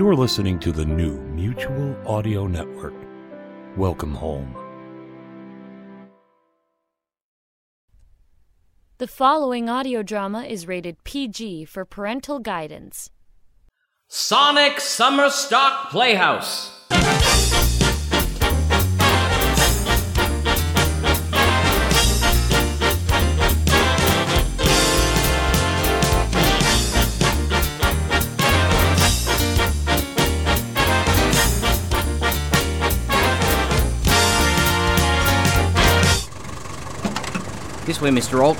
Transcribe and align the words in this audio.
You're 0.00 0.16
listening 0.16 0.58
to 0.60 0.72
the 0.72 0.86
new 0.86 1.18
Mutual 1.36 1.94
Audio 2.06 2.46
Network. 2.46 2.94
Welcome 3.76 4.14
home. 4.14 4.56
The 8.96 9.06
following 9.06 9.68
audio 9.68 10.02
drama 10.02 10.44
is 10.44 10.66
rated 10.66 11.04
PG 11.04 11.66
for 11.66 11.84
parental 11.84 12.38
guidance. 12.38 13.10
Sonic 14.08 14.80
Summer 14.80 15.28
Stock 15.28 15.90
Playhouse. 15.90 16.79
This 37.90 38.00
way, 38.00 38.10
Mr. 38.10 38.40
Alt. 38.40 38.56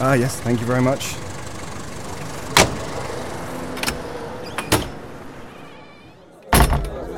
Ah, 0.00 0.12
yes, 0.12 0.38
thank 0.38 0.60
you 0.60 0.64
very 0.64 0.80
much. 0.80 1.16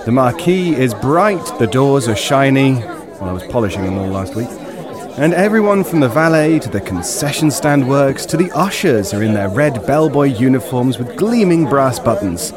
The 0.06 0.10
marquee 0.10 0.74
is 0.74 0.94
bright, 0.94 1.44
the 1.58 1.66
doors 1.66 2.08
are 2.08 2.16
shiny. 2.16 2.76
Well, 2.76 3.24
I 3.24 3.32
was 3.32 3.42
polishing 3.42 3.84
them 3.84 3.98
all 3.98 4.06
last 4.06 4.34
week. 4.34 4.48
And 5.18 5.34
everyone 5.34 5.84
from 5.84 6.00
the 6.00 6.08
valet 6.08 6.60
to 6.60 6.70
the 6.70 6.80
concession 6.80 7.50
stand 7.50 7.86
works 7.86 8.24
to 8.24 8.38
the 8.38 8.50
ushers 8.52 9.12
are 9.12 9.22
in 9.22 9.34
their 9.34 9.50
red 9.50 9.86
bellboy 9.86 10.28
uniforms 10.28 10.96
with 10.96 11.14
gleaming 11.18 11.66
brass 11.66 11.98
buttons. 11.98 12.54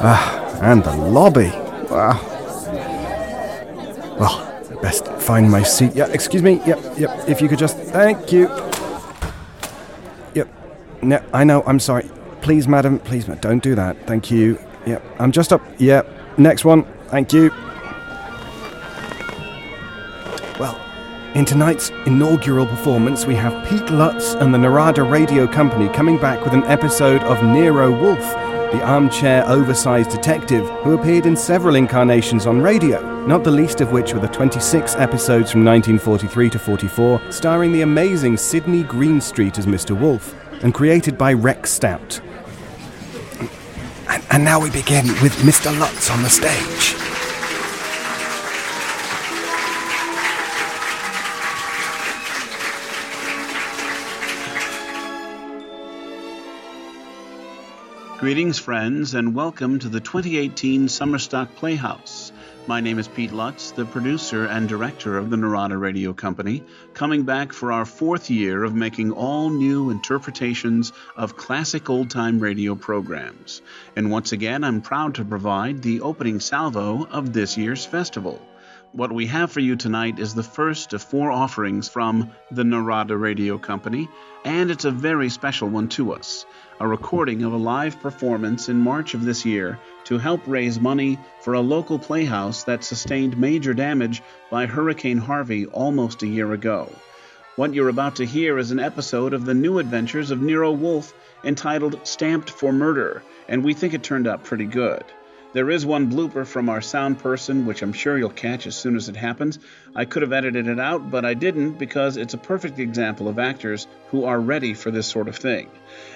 Ah, 0.00 0.58
and 0.60 0.82
the 0.82 0.96
lobby. 0.96 1.52
Wow. 1.88 2.31
Best 4.82 5.06
find 5.06 5.48
my 5.50 5.62
seat. 5.62 5.94
Yeah, 5.94 6.08
excuse 6.08 6.42
me. 6.42 6.60
Yep, 6.66 6.98
yep. 6.98 7.28
If 7.28 7.40
you 7.40 7.48
could 7.48 7.58
just. 7.58 7.76
Thank 7.78 8.32
you. 8.32 8.48
Yep. 10.34 10.48
No, 11.02 11.20
I 11.32 11.44
know. 11.44 11.62
I'm 11.66 11.78
sorry. 11.78 12.10
Please, 12.40 12.66
madam. 12.66 12.98
Please, 12.98 13.28
ma- 13.28 13.36
don't 13.36 13.62
do 13.62 13.76
that. 13.76 13.96
Thank 14.08 14.30
you. 14.30 14.58
Yep. 14.84 15.02
I'm 15.20 15.30
just 15.30 15.52
up. 15.52 15.62
Yep. 15.78 16.38
Next 16.38 16.64
one. 16.64 16.84
Thank 17.06 17.32
you. 17.32 17.50
Well, 20.58 20.78
in 21.34 21.44
tonight's 21.44 21.90
inaugural 22.06 22.66
performance, 22.66 23.24
we 23.24 23.36
have 23.36 23.66
Pete 23.68 23.88
Lutz 23.90 24.34
and 24.34 24.52
the 24.52 24.58
Narada 24.58 25.04
Radio 25.04 25.46
Company 25.46 25.88
coming 25.94 26.18
back 26.18 26.42
with 26.44 26.54
an 26.54 26.64
episode 26.64 27.22
of 27.22 27.42
Nero 27.44 27.90
Wolfe, 27.90 28.34
the 28.72 28.82
armchair 28.82 29.46
oversized 29.46 30.10
detective 30.10 30.66
who 30.82 30.98
appeared 30.98 31.26
in 31.26 31.36
several 31.36 31.74
incarnations 31.74 32.46
on 32.46 32.62
radio, 32.62 33.26
not 33.26 33.44
the 33.44 33.50
least 33.50 33.82
of 33.82 33.92
which 33.92 34.14
were 34.14 34.20
the 34.20 34.28
26 34.28 34.94
episodes 34.96 35.50
from 35.50 35.62
1943 35.62 36.48
to 36.48 36.58
44, 36.58 37.20
starring 37.30 37.72
the 37.72 37.82
amazing 37.82 38.38
Sidney 38.38 38.82
Greenstreet 38.82 39.58
as 39.58 39.66
Mr. 39.66 39.98
Wolfe, 39.98 40.34
and 40.62 40.72
created 40.72 41.18
by 41.18 41.34
Rex 41.34 41.70
Stout. 41.70 42.20
And, 44.08 44.22
and 44.30 44.42
now 44.42 44.58
we 44.58 44.70
begin 44.70 45.06
with 45.20 45.34
Mr. 45.42 45.78
Lutz 45.78 46.10
on 46.10 46.22
the 46.22 46.30
stage. 46.30 47.11
Greetings, 58.22 58.56
friends, 58.56 59.14
and 59.14 59.34
welcome 59.34 59.80
to 59.80 59.88
the 59.88 59.98
2018 59.98 60.86
Summerstock 60.86 61.56
Playhouse. 61.56 62.30
My 62.68 62.78
name 62.78 63.00
is 63.00 63.08
Pete 63.08 63.32
Lutz, 63.32 63.72
the 63.72 63.84
producer 63.84 64.46
and 64.46 64.68
director 64.68 65.18
of 65.18 65.28
the 65.28 65.36
Narada 65.36 65.76
Radio 65.76 66.12
Company, 66.12 66.62
coming 66.94 67.24
back 67.24 67.52
for 67.52 67.72
our 67.72 67.84
fourth 67.84 68.30
year 68.30 68.62
of 68.62 68.76
making 68.76 69.10
all 69.10 69.50
new 69.50 69.90
interpretations 69.90 70.92
of 71.16 71.36
classic 71.36 71.90
old 71.90 72.10
time 72.10 72.38
radio 72.38 72.76
programs. 72.76 73.60
And 73.96 74.08
once 74.08 74.30
again, 74.30 74.62
I'm 74.62 74.82
proud 74.82 75.16
to 75.16 75.24
provide 75.24 75.82
the 75.82 76.02
opening 76.02 76.38
salvo 76.38 77.08
of 77.10 77.32
this 77.32 77.58
year's 77.58 77.84
festival. 77.84 78.40
What 78.92 79.10
we 79.10 79.26
have 79.26 79.50
for 79.50 79.60
you 79.60 79.74
tonight 79.74 80.20
is 80.20 80.34
the 80.34 80.44
first 80.44 80.92
of 80.92 81.02
four 81.02 81.32
offerings 81.32 81.88
from 81.88 82.30
the 82.52 82.62
Narada 82.62 83.16
Radio 83.16 83.58
Company, 83.58 84.08
and 84.44 84.70
it's 84.70 84.84
a 84.84 84.92
very 84.92 85.28
special 85.28 85.68
one 85.68 85.88
to 85.88 86.12
us 86.12 86.46
a 86.82 86.88
recording 86.88 87.44
of 87.44 87.52
a 87.52 87.56
live 87.56 88.00
performance 88.00 88.68
in 88.68 88.76
March 88.76 89.14
of 89.14 89.24
this 89.24 89.46
year 89.46 89.78
to 90.02 90.18
help 90.18 90.40
raise 90.48 90.80
money 90.80 91.16
for 91.40 91.54
a 91.54 91.60
local 91.60 91.96
playhouse 91.96 92.64
that 92.64 92.82
sustained 92.82 93.38
major 93.38 93.72
damage 93.72 94.20
by 94.50 94.66
Hurricane 94.66 95.18
Harvey 95.18 95.66
almost 95.66 96.24
a 96.24 96.26
year 96.26 96.52
ago. 96.52 96.90
What 97.54 97.72
you're 97.72 97.88
about 97.88 98.16
to 98.16 98.26
hear 98.26 98.58
is 98.58 98.72
an 98.72 98.80
episode 98.80 99.32
of 99.32 99.44
the 99.44 99.54
new 99.54 99.78
adventures 99.78 100.32
of 100.32 100.42
Nero 100.42 100.72
Wolfe 100.72 101.14
entitled 101.44 102.00
Stamped 102.02 102.50
for 102.50 102.72
Murder, 102.72 103.22
and 103.46 103.62
we 103.62 103.74
think 103.74 103.94
it 103.94 104.02
turned 104.02 104.26
out 104.26 104.42
pretty 104.42 104.66
good. 104.66 105.04
There 105.52 105.68
is 105.68 105.84
one 105.84 106.10
blooper 106.10 106.46
from 106.46 106.70
our 106.70 106.80
sound 106.80 107.18
person, 107.18 107.66
which 107.66 107.82
I'm 107.82 107.92
sure 107.92 108.16
you'll 108.16 108.30
catch 108.30 108.66
as 108.66 108.74
soon 108.74 108.96
as 108.96 109.10
it 109.10 109.16
happens. 109.16 109.58
I 109.94 110.06
could 110.06 110.22
have 110.22 110.32
edited 110.32 110.66
it 110.66 110.80
out, 110.80 111.10
but 111.10 111.26
I 111.26 111.34
didn't 111.34 111.72
because 111.72 112.16
it's 112.16 112.32
a 112.32 112.38
perfect 112.38 112.78
example 112.78 113.28
of 113.28 113.38
actors 113.38 113.86
who 114.10 114.24
are 114.24 114.40
ready 114.40 114.72
for 114.72 114.90
this 114.90 115.06
sort 115.06 115.28
of 115.28 115.36
thing. 115.36 115.68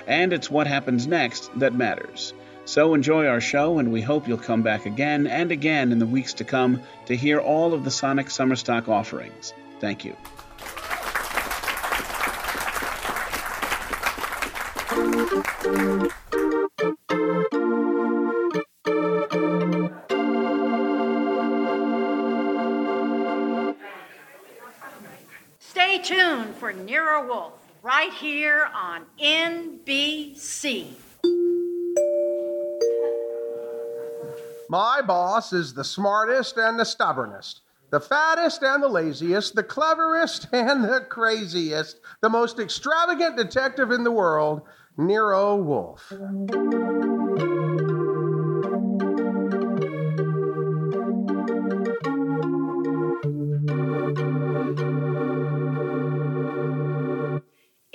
And 0.06 0.32
it's 0.32 0.50
what 0.50 0.66
happens 0.66 1.06
next 1.06 1.50
that 1.58 1.74
matters. 1.74 2.32
So 2.64 2.94
enjoy 2.94 3.26
our 3.26 3.42
show, 3.42 3.78
and 3.78 3.92
we 3.92 4.00
hope 4.00 4.26
you'll 4.26 4.38
come 4.38 4.62
back 4.62 4.86
again 4.86 5.26
and 5.26 5.52
again 5.52 5.92
in 5.92 5.98
the 5.98 6.06
weeks 6.06 6.32
to 6.34 6.44
come 6.44 6.80
to 7.04 7.14
hear 7.14 7.38
all 7.38 7.74
of 7.74 7.84
the 7.84 7.90
Sonic 7.90 8.30
Summer 8.30 8.56
Stock 8.56 8.88
offerings. 8.88 9.52
Thank 9.80 10.04
you. 10.04 10.16
Here 28.20 28.66
on 28.74 29.04
NBC. 29.20 30.86
My 34.70 35.02
boss 35.06 35.52
is 35.52 35.74
the 35.74 35.84
smartest 35.84 36.56
and 36.56 36.80
the 36.80 36.84
stubbornest, 36.84 37.60
the 37.90 38.00
fattest 38.00 38.62
and 38.62 38.82
the 38.82 38.88
laziest, 38.88 39.54
the 39.54 39.62
cleverest 39.62 40.48
and 40.52 40.84
the 40.84 41.02
craziest, 41.08 42.00
the 42.22 42.30
most 42.30 42.58
extravagant 42.58 43.36
detective 43.36 43.90
in 43.90 44.02
the 44.02 44.10
world, 44.10 44.62
Nero 44.96 45.56
Wolfe. 45.56 46.10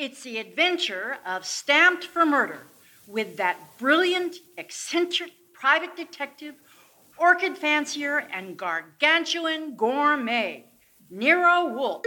It's 0.01 0.23
the 0.23 0.39
adventure 0.39 1.17
of 1.27 1.45
Stamped 1.45 2.05
for 2.05 2.25
Murder 2.25 2.65
with 3.05 3.37
that 3.37 3.77
brilliant, 3.77 4.37
eccentric 4.57 5.29
private 5.53 5.95
detective, 5.95 6.55
orchid 7.19 7.55
fancier, 7.55 8.17
and 8.17 8.57
gargantuan 8.57 9.75
gourmet, 9.75 10.65
Nero 11.11 11.67
Wolfe, 11.67 12.03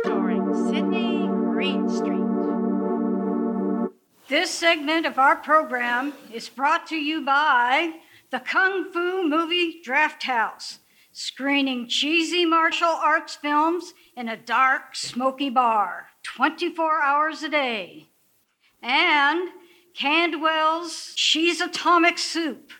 starring 0.00 0.54
Sidney 0.54 1.26
Greenstreet. 1.26 2.24
This 4.28 4.50
segment 4.50 5.04
of 5.04 5.18
our 5.18 5.36
program 5.36 6.14
is 6.32 6.48
brought 6.48 6.86
to 6.86 6.96
you 6.96 7.26
by 7.26 7.92
the 8.30 8.40
Kung 8.40 8.90
Fu 8.90 9.28
Movie 9.28 9.82
Draft 9.84 10.22
House, 10.22 10.78
screening 11.12 11.88
cheesy 11.88 12.46
martial 12.46 12.88
arts 12.88 13.34
films 13.34 13.92
in 14.16 14.30
a 14.30 14.36
dark, 14.38 14.96
smoky 14.96 15.50
bar 15.50 16.07
24 16.22 17.02
hours 17.02 17.42
a 17.42 17.48
day. 17.48 18.08
And 18.82 19.48
Candwell's 19.94 21.12
Cheese 21.16 21.60
Atomic 21.60 22.18
Soup. 22.18 22.70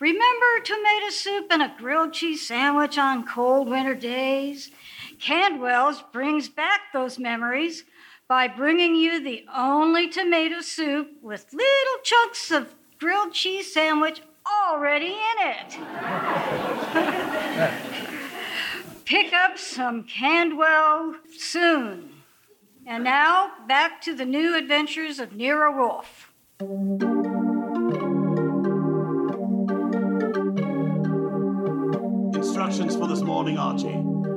Remember 0.00 0.60
tomato 0.62 1.08
soup 1.10 1.46
and 1.50 1.62
a 1.62 1.74
grilled 1.76 2.12
cheese 2.12 2.46
sandwich 2.46 2.98
on 2.98 3.26
cold 3.26 3.68
winter 3.68 3.94
days? 3.94 4.70
Candwell's 5.18 6.02
brings 6.12 6.48
back 6.48 6.92
those 6.92 7.18
memories 7.18 7.84
by 8.28 8.46
bringing 8.46 8.94
you 8.94 9.22
the 9.22 9.44
only 9.52 10.08
tomato 10.08 10.60
soup 10.60 11.08
with 11.22 11.52
little 11.52 11.98
chunks 12.04 12.50
of 12.50 12.74
grilled 13.00 13.32
cheese 13.32 13.72
sandwich 13.72 14.20
already 14.68 15.14
in 15.14 15.38
it. 15.40 15.78
Pick 19.04 19.32
up 19.32 19.58
some 19.58 20.04
Candwell 20.04 21.14
soon. 21.36 22.17
And 22.90 23.04
now, 23.04 23.50
back 23.66 24.00
to 24.04 24.14
the 24.14 24.24
new 24.24 24.56
adventures 24.56 25.18
of 25.18 25.34
Nero 25.34 25.76
Wolfe. 25.76 26.32
Instructions 32.34 32.96
for 32.96 33.06
this 33.06 33.20
morning, 33.20 33.58
Archie. 33.58 33.88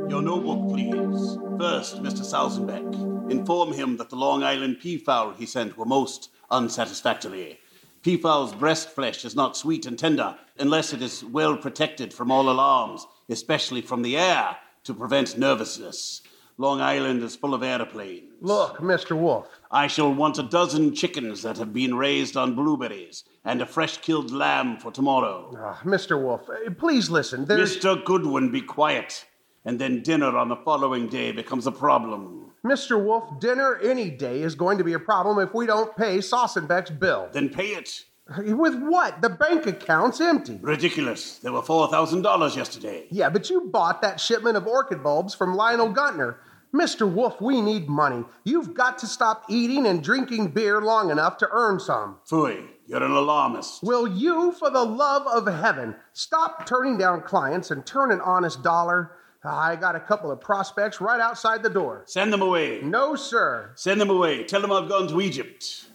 Your 0.10 0.22
notebook, 0.22 0.68
please. 0.68 1.38
First, 1.58 2.04
Mr. 2.04 2.26
Salzenbeck. 2.26 3.32
Inform 3.32 3.72
him 3.72 3.96
that 3.96 4.10
the 4.10 4.18
Long 4.18 4.44
Island 4.44 4.82
peafowl 4.82 5.32
he 5.32 5.46
sent 5.46 5.78
were 5.78 5.86
most 5.86 6.30
unsatisfactory. 6.50 7.58
Peafowl's 8.02 8.54
breast 8.54 8.90
flesh 8.90 9.24
is 9.24 9.34
not 9.34 9.56
sweet 9.56 9.86
and 9.86 9.98
tender 9.98 10.38
unless 10.60 10.92
it 10.92 11.02
is 11.02 11.24
well 11.24 11.56
protected 11.56 12.14
from 12.14 12.30
all 12.30 12.50
alarms, 12.50 13.08
especially 13.30 13.82
from 13.82 14.02
the 14.02 14.18
air, 14.18 14.58
to 14.84 14.94
prevent 14.94 15.38
nervousness. 15.38 16.22
Long 16.62 16.80
Island 16.80 17.24
is 17.24 17.36
full 17.36 17.56
of 17.56 17.64
airplanes. 17.64 18.34
Look, 18.40 18.78
Mr. 18.78 19.18
Wolfe. 19.18 19.48
I 19.72 19.88
shall 19.88 20.14
want 20.14 20.38
a 20.38 20.44
dozen 20.44 20.94
chickens 20.94 21.42
that 21.42 21.58
have 21.58 21.74
been 21.74 21.96
raised 21.96 22.38
on 22.38 22.54
blueberries 22.54 23.24
and 23.44 23.64
a 23.64 23.66
fresh 23.66 23.98
killed 23.98 24.30
lamb 24.30 24.78
for 24.78 24.92
tomorrow. 24.92 25.52
Ah, 25.58 25.82
Mr. 25.84 26.22
Wolfe, 26.22 26.48
uh, 26.48 26.70
please 26.78 27.10
listen. 27.10 27.46
There's. 27.46 27.78
Mr. 27.78 28.06
Goodwin, 28.06 28.52
be 28.52 28.62
quiet. 28.62 29.26
And 29.66 29.80
then 29.80 30.04
dinner 30.04 30.38
on 30.38 30.50
the 30.50 30.56
following 30.56 31.08
day 31.08 31.32
becomes 31.32 31.66
a 31.66 31.72
problem. 31.72 32.52
Mr. 32.64 33.04
Wolfe, 33.04 33.40
dinner 33.40 33.80
any 33.80 34.12
day 34.12 34.44
is 34.44 34.54
going 34.54 34.78
to 34.78 34.84
be 34.84 34.94
a 34.94 35.00
problem 35.00 35.40
if 35.40 35.56
we 35.56 35.66
don't 35.66 35.98
pay 35.98 36.20
Sossenbeck's 36.20 36.92
bill. 36.92 37.28
Then 37.34 37.50
pay 37.50 37.70
it. 37.70 38.06
With 38.38 38.76
what? 38.76 39.22
The 39.22 39.30
bank 39.30 39.66
account's 39.66 40.22
empty. 40.22 40.60
Ridiculous. 40.62 41.40
There 41.40 41.52
were 41.52 41.64
$4,000 41.64 42.56
yesterday. 42.56 43.08
Yeah, 43.10 43.30
but 43.30 43.50
you 43.50 43.62
bought 43.62 44.04
that 44.04 44.20
shipment 44.20 44.58
of 44.58 44.68
orchid 44.68 45.02
bulbs 45.02 45.34
from 45.34 45.56
Lionel 45.56 45.92
Guntner. 45.92 46.36
Mr. 46.74 47.12
Wolfe, 47.12 47.42
we 47.42 47.62
need 47.62 47.90
money. 47.90 48.24
You've 48.46 48.74
got 48.74 48.98
to 49.00 49.08
stop 49.08 49.44
eating 49.50 49.86
and 49.86 50.02
drinking 50.02 50.50
beer 50.50 50.82
long 50.82 51.12
enough 51.12 51.38
to 51.40 51.50
earn 51.52 51.80
some. 51.80 52.18
Fooey, 52.30 52.66
you're 52.86 53.04
an 53.04 53.12
alarmist. 53.12 53.84
Will 53.84 54.08
you, 54.08 54.54
for 54.54 54.70
the 54.70 54.84
love 54.84 55.28
of 55.28 55.54
heaven, 55.54 55.96
stop 56.14 56.66
turning 56.66 56.98
down 56.98 57.22
clients 57.24 57.72
and 57.72 57.86
turn 57.86 58.12
an 58.12 58.22
honest 58.22 58.64
dollar? 58.64 59.18
I 59.44 59.76
got 59.76 59.96
a 59.96 60.00
couple 60.00 60.32
of 60.32 60.40
prospects 60.40 61.02
right 61.02 61.20
outside 61.20 61.62
the 61.64 61.70
door. 61.70 62.04
Send 62.06 62.32
them 62.32 62.42
away. 62.42 62.80
No, 62.82 63.16
sir. 63.16 63.72
Send 63.76 64.00
them 64.00 64.10
away. 64.10 64.44
Tell 64.44 64.62
them 64.62 64.72
I've 64.72 64.88
gone 64.88 65.08
to 65.10 65.20
Egypt. 65.20 65.88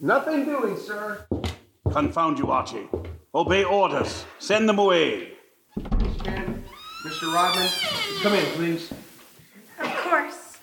Nothing 0.00 0.44
doing, 0.44 0.78
sir. 0.78 1.26
Confound 1.90 2.38
you, 2.38 2.50
Archie. 2.50 2.88
Obey 3.34 3.64
orders. 3.64 4.24
Send 4.38 4.68
them 4.68 4.78
away. 4.78 5.32
Mr. 5.78 7.32
Rodman, 7.34 7.68
come 8.22 8.34
in, 8.34 8.44
please. 8.54 8.92
Of 9.78 9.94
course. 9.96 10.58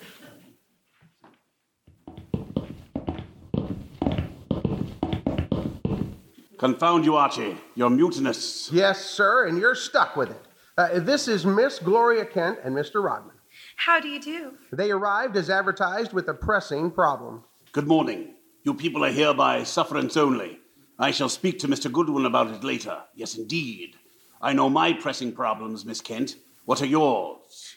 Confound 6.57 7.03
you, 7.03 7.15
Archie. 7.15 7.57
You're 7.75 7.89
mutinous. 7.89 8.71
Yes, 8.71 9.03
sir, 9.03 9.47
and 9.47 9.57
you're 9.57 9.75
stuck 9.75 10.15
with 10.15 10.31
it. 10.31 10.41
Uh, 10.77 10.99
this 10.99 11.27
is 11.27 11.45
Miss 11.45 11.77
Gloria 11.77 12.25
Kent 12.25 12.59
and 12.63 12.75
Mr. 12.75 13.03
Rodman. 13.03 13.35
How 13.75 13.99
do 13.99 14.07
you 14.07 14.21
do? 14.21 14.53
They 14.71 14.91
arrived 14.91 15.35
as 15.35 15.49
advertised 15.49 16.13
with 16.13 16.29
a 16.29 16.33
pressing 16.33 16.89
problem. 16.89 17.43
Good 17.73 17.87
morning. 17.87 18.35
You 18.63 18.73
people 18.73 19.03
are 19.03 19.11
here 19.11 19.33
by 19.33 19.63
sufferance 19.63 20.15
only. 20.15 20.59
I 20.97 21.11
shall 21.11 21.29
speak 21.29 21.59
to 21.59 21.67
Mr. 21.67 21.91
Goodwin 21.91 22.25
about 22.25 22.47
it 22.51 22.63
later. 22.63 23.03
Yes, 23.13 23.35
indeed. 23.35 23.97
I 24.41 24.53
know 24.53 24.69
my 24.69 24.93
pressing 24.93 25.33
problems, 25.33 25.85
Miss 25.85 26.01
Kent. 26.01 26.37
What 26.65 26.81
are 26.81 26.85
yours? 26.85 27.72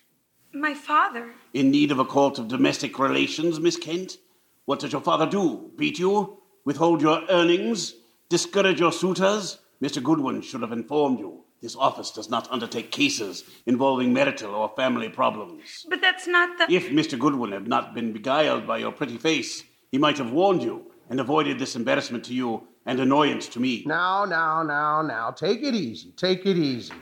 My 0.57 0.73
father. 0.73 1.35
In 1.53 1.71
need 1.71 1.91
of 1.91 1.99
a 1.99 2.05
court 2.05 2.39
of 2.39 2.49
domestic 2.49 2.99
relations, 2.99 3.61
Miss 3.61 3.77
Kent? 3.77 4.17
What 4.65 4.81
does 4.81 4.91
your 4.91 5.03
father 5.03 5.27
do? 5.27 5.71
Beat 5.77 5.99
you? 5.99 6.39
Withhold 6.65 7.03
your 7.03 7.23
earnings? 7.29 7.95
Discourage 8.31 8.81
your 8.81 8.91
suitors? 8.91 9.59
Mr. 9.83 10.03
Goodwin 10.03 10.41
should 10.41 10.63
have 10.63 10.73
informed 10.73 11.19
you. 11.19 11.45
This 11.61 11.77
office 11.77 12.11
does 12.11 12.31
not 12.31 12.51
undertake 12.51 12.91
cases 12.91 13.45
involving 13.67 14.15
marital 14.15 14.55
or 14.55 14.73
family 14.75 15.11
problems. 15.11 15.85
But 15.91 16.01
that's 16.01 16.27
not 16.27 16.57
the. 16.57 16.75
If 16.75 16.89
Mr. 16.89 17.19
Goodwin 17.19 17.53
had 17.53 17.69
not 17.69 17.95
been 17.95 18.15
beguiled 18.15 18.67
by 18.67 18.79
your 18.79 18.93
pretty 18.93 19.19
face, 19.19 19.63
he 19.93 19.99
might 19.99 20.17
have 20.17 20.33
warned 20.33 20.63
you 20.63 20.91
and 21.11 21.21
avoided 21.21 21.59
this 21.59 21.77
embarrassment 21.77 22.25
to 22.25 22.35
you 22.35 22.67
and 22.87 22.99
annoyance 22.99 23.47
to 23.49 23.61
me. 23.61 23.83
Now, 23.85 24.25
now, 24.25 24.63
now, 24.63 25.03
now, 25.03 25.33
take 25.33 25.63
it 25.63 25.75
easy. 25.75 26.13
Take 26.17 26.47
it 26.47 26.57
easy. 26.57 26.95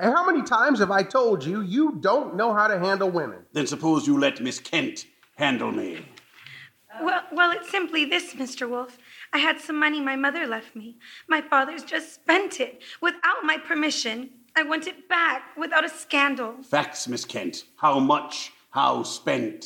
How 0.00 0.24
many 0.24 0.42
times 0.42 0.78
have 0.78 0.90
I 0.90 1.02
told 1.02 1.44
you 1.44 1.60
you 1.62 1.96
don't 2.00 2.36
know 2.36 2.54
how 2.54 2.68
to 2.68 2.78
handle 2.78 3.10
women? 3.10 3.44
Then 3.52 3.66
suppose 3.66 4.06
you 4.06 4.18
let 4.18 4.40
Miss 4.40 4.58
Kent 4.58 5.06
handle 5.36 5.72
me. 5.72 6.04
Well, 7.00 7.22
well, 7.32 7.50
it's 7.52 7.70
simply 7.70 8.04
this, 8.04 8.34
Mr. 8.34 8.68
Wolfe. 8.68 8.98
I 9.32 9.38
had 9.38 9.60
some 9.60 9.78
money 9.78 10.00
my 10.00 10.16
mother 10.16 10.46
left 10.46 10.76
me. 10.76 10.96
My 11.28 11.40
father's 11.40 11.82
just 11.82 12.14
spent 12.14 12.60
it 12.60 12.82
without 13.00 13.44
my 13.44 13.56
permission. 13.56 14.30
I 14.54 14.62
want 14.62 14.86
it 14.86 15.08
back 15.08 15.56
without 15.56 15.84
a 15.84 15.88
scandal. 15.88 16.62
Facts, 16.62 17.08
Miss 17.08 17.24
Kent. 17.24 17.64
How 17.76 17.98
much? 17.98 18.52
How 18.70 19.02
spent? 19.02 19.64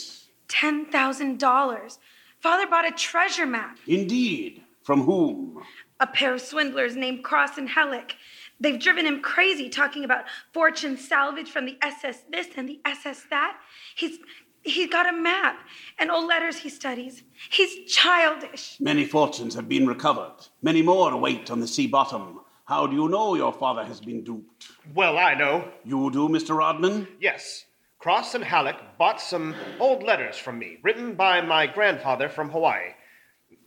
$10,000. 0.49 1.99
Father 2.41 2.67
bought 2.69 2.87
a 2.87 2.93
treasure 2.93 3.47
map. 3.47 3.79
Indeed. 3.87 4.63
From 4.83 5.03
whom? 5.03 5.65
A 5.99 6.07
pair 6.07 6.35
of 6.35 6.41
swindlers 6.41 6.95
named 6.95 7.25
Cross 7.25 7.59
and 7.59 7.69
Halleck. 7.69 8.15
They've 8.61 8.79
driven 8.79 9.07
him 9.07 9.21
crazy 9.21 9.69
talking 9.69 10.05
about 10.05 10.25
fortune 10.53 10.97
salvage 10.97 11.51
from 11.51 11.67
the 11.67 11.77
SS 11.83 12.25
this 12.31 12.49
and 12.57 12.69
the 12.69 12.81
SS 12.85 13.25
that. 13.31 13.59
He's 13.95 14.19
he's 14.63 14.89
got 14.89 15.09
a 15.09 15.17
map 15.17 15.61
and 15.99 16.11
old 16.11 16.27
letters 16.27 16.59
he 16.59 16.69
studies. 16.69 17.23
He's 17.51 17.91
childish. 17.93 18.77
Many 18.81 19.05
fortunes 19.05 19.55
have 19.55 19.69
been 19.69 19.87
recovered. 19.87 20.37
Many 20.63 20.83
more 20.83 21.13
await 21.13 21.51
on 21.51 21.61
the 21.61 21.67
sea 21.67 21.87
bottom. 21.87 22.41
How 22.65 22.87
do 22.87 22.97
you 22.97 23.09
know 23.09 23.37
your 23.37 23.53
father 23.53 23.85
has 23.85 24.01
been 24.01 24.25
duped? 24.25 24.73
Well, 24.93 25.19
I 25.19 25.35
know. 25.35 25.69
You 25.85 26.11
do, 26.11 26.29
Mr. 26.29 26.57
Rodman? 26.57 27.07
Yes. 27.21 27.65
Cross 28.01 28.35
and 28.35 28.43
Halleck 28.43 28.99
bought 28.99 29.21
some 29.21 29.55
old 29.79 30.03
letters 30.03 30.37
from 30.37 30.59
me, 30.59 30.79
written 30.83 31.15
by 31.15 31.41
my 31.41 31.67
grandfather 31.67 32.29
from 32.29 32.51
Hawaii. 32.51 32.95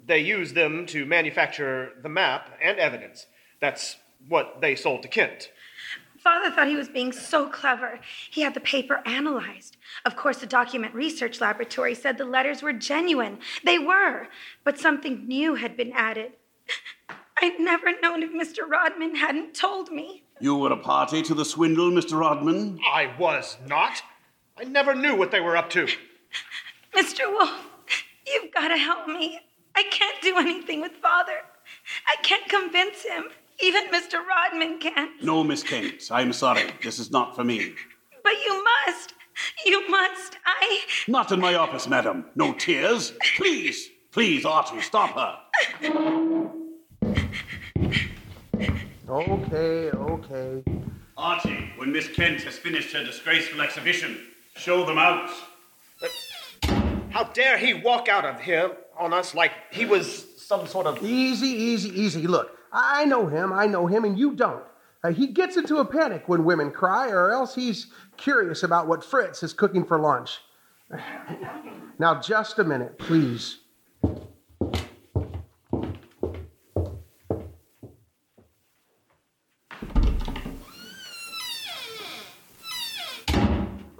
They 0.05 0.19
used 0.19 0.53
them 0.53 0.85
to 0.87 1.05
manufacture 1.05 1.93
the 2.03 2.09
map 2.09 2.49
and 2.61 2.77
evidence. 2.77 3.25
That's 3.61 3.95
what 4.27 4.61
they 4.61 4.75
sold 4.75 5.01
to 5.03 5.07
Kent. 5.07 5.51
Father 6.19 6.51
thought 6.51 6.67
he 6.67 6.75
was 6.75 6.89
being 6.89 7.13
so 7.13 7.47
clever. 7.47 7.99
He 8.29 8.41
had 8.41 8.53
the 8.53 8.59
paper 8.59 9.01
analyzed. 9.05 9.77
Of 10.05 10.17
course, 10.17 10.37
the 10.39 10.45
document 10.45 10.93
research 10.93 11.39
laboratory 11.39 11.95
said 11.95 12.17
the 12.17 12.25
letters 12.25 12.61
were 12.61 12.73
genuine. 12.73 13.39
They 13.63 13.79
were, 13.79 14.27
but 14.65 14.77
something 14.77 15.27
new 15.27 15.55
had 15.55 15.77
been 15.77 15.93
added. 15.93 16.33
I'd 17.41 17.59
never 17.59 17.99
known 18.01 18.21
if 18.21 18.31
Mr. 18.31 18.69
Rodman 18.69 19.15
hadn't 19.15 19.53
told 19.53 19.91
me. 19.91 20.23
You 20.41 20.55
were 20.55 20.73
a 20.73 20.77
party 20.77 21.21
to 21.23 21.33
the 21.33 21.45
swindle, 21.45 21.89
Mr. 21.89 22.19
Rodman? 22.19 22.79
I 22.85 23.13
was 23.17 23.57
not. 23.65 24.01
I 24.57 24.65
never 24.65 24.93
knew 24.93 25.15
what 25.15 25.31
they 25.31 25.39
were 25.39 25.55
up 25.55 25.69
to. 25.71 25.87
Mr. 26.95 27.31
Wolfe, 27.31 27.65
you've 28.27 28.53
got 28.53 28.67
to 28.67 28.77
help 28.77 29.07
me. 29.07 29.39
I 29.75 29.83
can't 29.89 30.21
do 30.21 30.37
anything 30.37 30.81
with 30.81 30.91
Father. 30.93 31.39
I 32.07 32.21
can't 32.23 32.47
convince 32.49 33.03
him. 33.03 33.29
Even 33.61 33.87
Mr. 33.87 34.19
Rodman 34.25 34.79
can't. 34.79 35.21
No, 35.21 35.43
Miss 35.43 35.63
Kent. 35.63 36.09
I'm 36.11 36.31
sorry. 36.31 36.63
This 36.81 36.97
is 36.99 37.11
not 37.11 37.35
for 37.35 37.43
me. 37.43 37.73
But 38.23 38.33
you 38.45 38.63
must. 38.85 39.13
You 39.65 39.89
must. 39.89 40.37
I. 40.45 40.81
Not 41.07 41.31
in 41.31 41.39
my 41.39 41.55
office, 41.55 41.87
madam. 41.87 42.25
No 42.35 42.53
tears. 42.53 43.13
Please, 43.35 43.89
please, 44.11 44.45
Archie, 44.45 44.81
stop 44.81 45.11
her. 45.11 45.37
Okay, 49.09 49.89
okay. 49.91 50.63
Archie, 51.17 51.71
when 51.77 51.91
Miss 51.91 52.07
Kent 52.07 52.41
has 52.43 52.57
finished 52.57 52.93
her 52.93 53.03
disgraceful 53.03 53.59
exhibition, 53.61 54.19
show 54.55 54.85
them 54.85 54.97
out. 54.97 55.29
How 57.09 57.23
dare 57.23 57.57
he 57.57 57.73
walk 57.73 58.07
out 58.07 58.23
of 58.23 58.39
here 58.39 58.71
on 58.97 59.13
us 59.13 59.33
like 59.33 59.51
he 59.71 59.85
was 59.85 60.25
some 60.39 60.67
sort 60.67 60.85
of. 60.85 61.03
Easy, 61.03 61.47
easy, 61.47 61.89
easy. 61.89 62.27
Look, 62.27 62.58
I 62.71 63.05
know 63.05 63.27
him, 63.27 63.51
I 63.51 63.65
know 63.65 63.87
him, 63.87 64.05
and 64.05 64.17
you 64.17 64.35
don't. 64.35 64.63
Uh, 65.03 65.11
he 65.11 65.27
gets 65.27 65.55
into 65.55 65.77
a 65.77 65.85
panic 65.85 66.27
when 66.27 66.43
women 66.43 66.71
cry, 66.71 67.09
or 67.09 67.31
else 67.31 67.55
he's 67.55 67.87
curious 68.17 68.63
about 68.63 68.87
what 68.87 69.03
Fritz 69.03 69.43
is 69.43 69.53
cooking 69.53 69.85
for 69.85 69.99
lunch. 69.99 70.39
now, 71.99 72.19
just 72.19 72.59
a 72.59 72.63
minute, 72.63 72.97
please. 72.97 73.59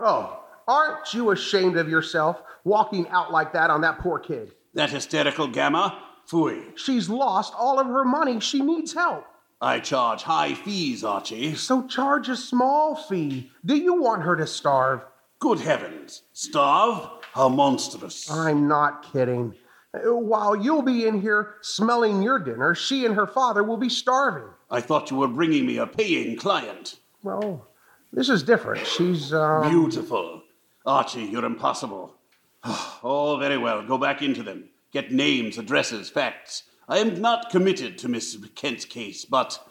Oh, 0.02 0.40
aren't 0.68 1.14
you 1.14 1.32
ashamed 1.32 1.78
of 1.78 1.90
yourself 1.90 2.42
walking 2.64 3.08
out 3.10 3.32
like 3.32 3.54
that 3.54 3.70
on 3.70 3.82
that 3.82 4.00
poor 4.00 4.20
kid? 4.20 4.54
That 4.74 4.90
hysterical 4.90 5.48
gamma? 5.48 6.09
Fooey. 6.30 6.78
She's 6.78 7.10
lost 7.10 7.54
all 7.58 7.80
of 7.80 7.88
her 7.88 8.06
money. 8.06 8.40
She 8.40 8.62
needs 8.62 8.94
help. 8.94 9.26
I 9.62 9.80
charge 9.80 10.24
high 10.24 10.54
fees, 10.54 11.04
Archie. 11.04 11.56
So 11.56 11.86
charge 11.88 12.30
a 12.30 12.36
small 12.36 12.96
fee. 12.96 13.52
Do 13.66 13.76
you 13.76 13.96
want 14.02 14.22
her 14.24 14.36
to 14.38 14.48
starve? 14.48 15.02
Good 15.40 15.60
heavens. 15.60 16.24
Starve? 16.34 17.10
How 17.34 17.50
monstrous. 17.50 18.30
I'm 18.30 18.68
not 18.68 19.12
kidding. 19.12 19.56
Uh, 19.94 20.14
While 20.14 20.56
you'll 20.56 20.82
be 20.82 21.08
in 21.08 21.20
here 21.22 21.56
smelling 21.62 22.22
your 22.22 22.40
dinner, 22.40 22.76
she 22.76 23.06
and 23.06 23.16
her 23.16 23.28
father 23.28 23.64
will 23.64 23.78
be 23.78 23.90
starving. 23.90 24.48
I 24.70 24.82
thought 24.82 25.10
you 25.12 25.18
were 25.18 25.28
bringing 25.28 25.66
me 25.66 25.78
a 25.78 25.88
paying 25.88 26.38
client. 26.38 27.00
Well, 27.24 27.68
This 28.14 28.30
is 28.30 28.44
different. 28.44 28.86
She's, 28.86 29.34
um... 29.34 29.70
Beautiful. 29.70 30.44
Archie, 30.86 31.24
you're 31.24 31.46
impossible. 31.46 32.16
Oh, 33.02 33.38
very 33.40 33.58
well. 33.58 33.82
Go 33.88 33.98
back 33.98 34.22
into 34.22 34.44
them. 34.44 34.70
Get 34.92 35.12
names, 35.12 35.60
addresses, 35.60 36.10
facts. 36.10 36.64
I 36.88 36.98
am 36.98 37.22
not 37.22 37.52
committed 37.52 38.00
to 38.00 38.10
Miss 38.10 38.36
Kent's 38.56 38.86
case, 38.86 39.24
but 39.24 39.64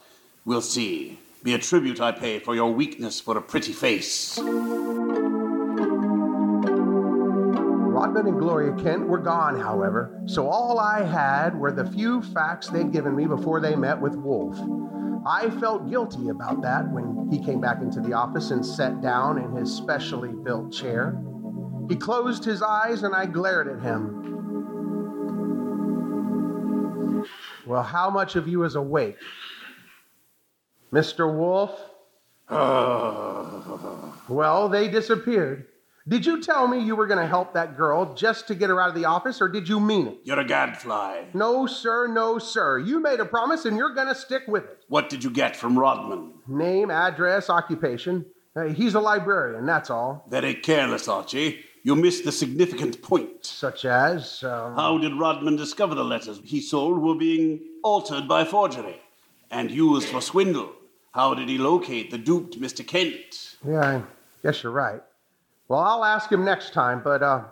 we'll 0.44 0.60
see. 0.60 1.18
Be 1.42 1.54
a 1.54 1.58
tribute 1.58 2.00
I 2.00 2.12
pay 2.12 2.38
for 2.38 2.54
your 2.54 2.72
weakness 2.72 3.20
for 3.20 3.36
a 3.36 3.42
pretty 3.42 3.72
face. 3.72 4.38
Rodman 7.98 8.28
and 8.28 8.38
Gloria 8.38 8.76
Kent 8.80 9.08
were 9.08 9.18
gone, 9.18 9.58
however, 9.58 10.22
so 10.26 10.46
all 10.46 10.78
I 10.78 11.02
had 11.02 11.58
were 11.58 11.72
the 11.72 11.90
few 11.90 12.22
facts 12.22 12.68
they'd 12.68 12.92
given 12.92 13.16
me 13.16 13.26
before 13.26 13.60
they 13.60 13.74
met 13.74 14.00
with 14.00 14.14
Wolfe. 14.14 14.60
I 15.26 15.50
felt 15.58 15.90
guilty 15.90 16.28
about 16.28 16.62
that 16.62 16.88
when 16.92 17.28
he 17.28 17.44
came 17.44 17.60
back 17.60 17.82
into 17.82 18.00
the 18.00 18.12
office 18.12 18.52
and 18.52 18.64
sat 18.64 19.02
down 19.02 19.38
in 19.38 19.50
his 19.56 19.74
specially 19.74 20.30
built 20.44 20.72
chair. 20.72 21.20
He 21.88 21.96
closed 21.96 22.44
his 22.44 22.62
eyes 22.62 23.02
and 23.02 23.16
I 23.16 23.26
glared 23.26 23.66
at 23.66 23.80
him. 23.82 24.17
Well, 27.68 27.82
how 27.82 28.08
much 28.08 28.34
of 28.34 28.48
you 28.48 28.64
is 28.64 28.74
awake? 28.76 29.18
Mr. 30.90 31.32
Wolfe? 31.32 31.78
well, 34.28 34.70
they 34.70 34.88
disappeared. 34.88 35.66
Did 36.08 36.24
you 36.24 36.40
tell 36.42 36.66
me 36.66 36.80
you 36.80 36.96
were 36.96 37.06
going 37.06 37.20
to 37.20 37.26
help 37.26 37.52
that 37.52 37.76
girl 37.76 38.14
just 38.14 38.48
to 38.48 38.54
get 38.54 38.70
her 38.70 38.80
out 38.80 38.88
of 38.88 38.94
the 38.94 39.04
office, 39.04 39.42
or 39.42 39.48
did 39.48 39.68
you 39.68 39.78
mean 39.78 40.06
it? 40.06 40.16
You're 40.24 40.40
a 40.40 40.44
gadfly. 40.46 41.24
No, 41.34 41.66
sir, 41.66 42.06
no, 42.06 42.38
sir. 42.38 42.78
You 42.78 43.00
made 43.00 43.20
a 43.20 43.26
promise 43.26 43.66
and 43.66 43.76
you're 43.76 43.92
going 43.92 44.08
to 44.08 44.14
stick 44.14 44.44
with 44.48 44.64
it. 44.64 44.84
What 44.88 45.10
did 45.10 45.22
you 45.22 45.28
get 45.28 45.54
from 45.54 45.78
Rodman? 45.78 46.32
Name, 46.46 46.90
address, 46.90 47.50
occupation. 47.50 48.24
Uh, 48.56 48.68
he's 48.68 48.94
a 48.94 49.00
librarian, 49.00 49.66
that's 49.66 49.90
all. 49.90 50.24
Very 50.30 50.54
careless, 50.54 51.06
Archie. 51.06 51.62
You 51.88 51.96
missed 51.96 52.26
the 52.26 52.32
significant 52.32 53.00
point. 53.00 53.46
Such 53.46 53.86
as? 53.86 54.44
Um... 54.44 54.74
How 54.74 54.98
did 54.98 55.14
Rodman 55.14 55.56
discover 55.56 55.94
the 55.94 56.04
letters 56.04 56.38
he 56.44 56.60
sold 56.60 56.98
were 56.98 57.14
being 57.14 57.60
altered 57.82 58.28
by 58.28 58.44
forgery 58.44 59.00
and 59.50 59.70
used 59.70 60.08
for 60.08 60.20
swindle? 60.20 60.70
How 61.12 61.32
did 61.32 61.48
he 61.48 61.56
locate 61.56 62.10
the 62.10 62.18
duped 62.18 62.60
Mr. 62.60 62.86
Kent? 62.86 63.56
Yeah, 63.66 63.80
I 63.80 64.02
guess 64.42 64.62
you're 64.62 64.70
right. 64.70 65.00
Well, 65.68 65.80
I'll 65.80 66.04
ask 66.04 66.30
him 66.30 66.44
next 66.44 66.74
time, 66.74 67.00
but 67.02 67.22
uh, 67.22 67.44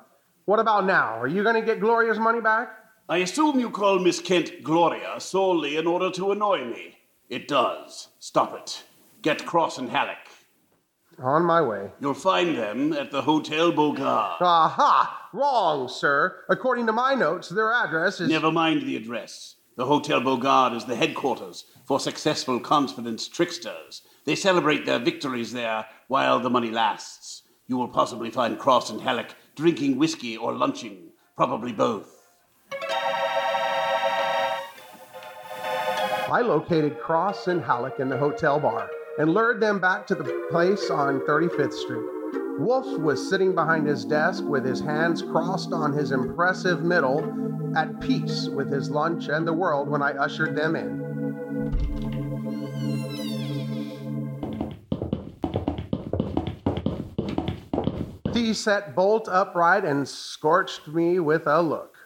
what 0.45 0.61
about 0.61 0.85
now? 0.85 1.19
Are 1.19 1.29
you 1.29 1.43
going 1.43 1.59
to 1.59 1.63
get 1.63 1.81
Gloria's 1.81 2.19
money 2.19 2.43
back? 2.43 2.69
I 3.09 3.19
assume 3.25 3.59
you 3.59 3.71
call 3.71 4.01
Miss 4.01 4.21
Kent 4.21 4.63
Gloria 4.63 5.19
solely 5.19 5.79
in 5.79 5.87
order 5.87 6.11
to 6.11 6.33
annoy 6.33 6.63
me. 6.63 6.99
It 7.31 7.49
does. 7.49 8.09
Stop 8.19 8.55
it. 8.55 8.83
Get 9.23 9.47
Cross 9.47 9.79
and 9.79 9.89
Halleck. 9.89 10.26
On 11.19 11.45
my 11.45 11.63
way. 11.63 11.91
You'll 11.99 12.13
find 12.13 12.59
them 12.59 12.93
at 12.93 13.11
the 13.11 13.23
Hotel 13.23 13.73
Bogart. 13.73 14.41
Aha! 14.41 15.29
Wrong, 15.33 15.89
sir. 15.89 16.45
According 16.51 16.87
to 16.87 16.93
my 16.93 17.15
notes, 17.15 17.49
their 17.49 17.73
address 17.73 18.21
is. 18.21 18.29
Never 18.29 18.53
mind 18.53 18.83
the 18.83 18.97
address. 18.97 19.55
The 19.77 19.87
Hotel 19.87 20.21
Bogart 20.21 20.75
is 20.75 20.85
the 20.85 20.97
headquarters 20.97 21.65
for 21.87 21.99
successful 22.01 22.61
confidence 22.61 23.29
tricksters. 23.29 24.03
They 24.25 24.35
celebrate 24.35 24.85
their 24.85 24.99
victories 24.99 25.53
there 25.53 25.87
while 26.09 26.39
the 26.39 26.51
money 26.51 26.71
lasts. 26.71 27.43
You 27.67 27.79
will 27.79 27.89
possibly 27.89 28.31
find 28.31 28.59
Cross 28.59 28.91
and 28.91 29.01
Halleck 29.01 29.35
drinking 29.55 29.99
whiskey 29.99 30.37
or 30.37 30.53
lunching, 30.53 31.13
probably 31.35 31.73
both. 31.73 32.29
I 36.29 36.43
located 36.43 37.01
Cross 37.01 37.49
and 37.49 37.63
Halleck 37.63 38.01
in 38.01 38.09
the 38.11 38.19
hotel 38.19 38.61
bar 38.61 38.91
and 39.19 39.31
lured 39.33 39.61
them 39.61 39.79
back 39.79 40.07
to 40.07 40.15
the 40.15 40.47
place 40.51 40.91
on 40.91 41.21
35th 41.21 41.73
Street. 41.73 42.05
Wolfe 42.59 42.99
was 42.99 43.29
sitting 43.29 43.55
behind 43.55 43.87
his 43.87 44.05
desk 44.05 44.45
with 44.45 44.65
his 44.65 44.81
hands 44.81 45.23
crossed 45.23 45.73
on 45.73 45.93
his 45.93 46.13
impressive 46.13 46.83
middle, 46.83 47.47
at 47.77 48.01
peace 48.01 48.49
with 48.49 48.71
his 48.73 48.91
lunch 48.91 49.29
and 49.29 49.47
the 49.47 49.53
world 49.53 49.89
when 49.89 50.01
I 50.03 50.13
ushered 50.13 50.57
them 50.57 50.77
in. 50.77 51.05
He 58.33 58.55
sat 58.55 58.95
bolt 58.95 59.29
upright 59.29 59.85
and 59.85 60.09
scorched 60.09 60.89
me 60.89 61.19
with 61.19 61.47
a 61.47 61.61
look. 61.61 61.97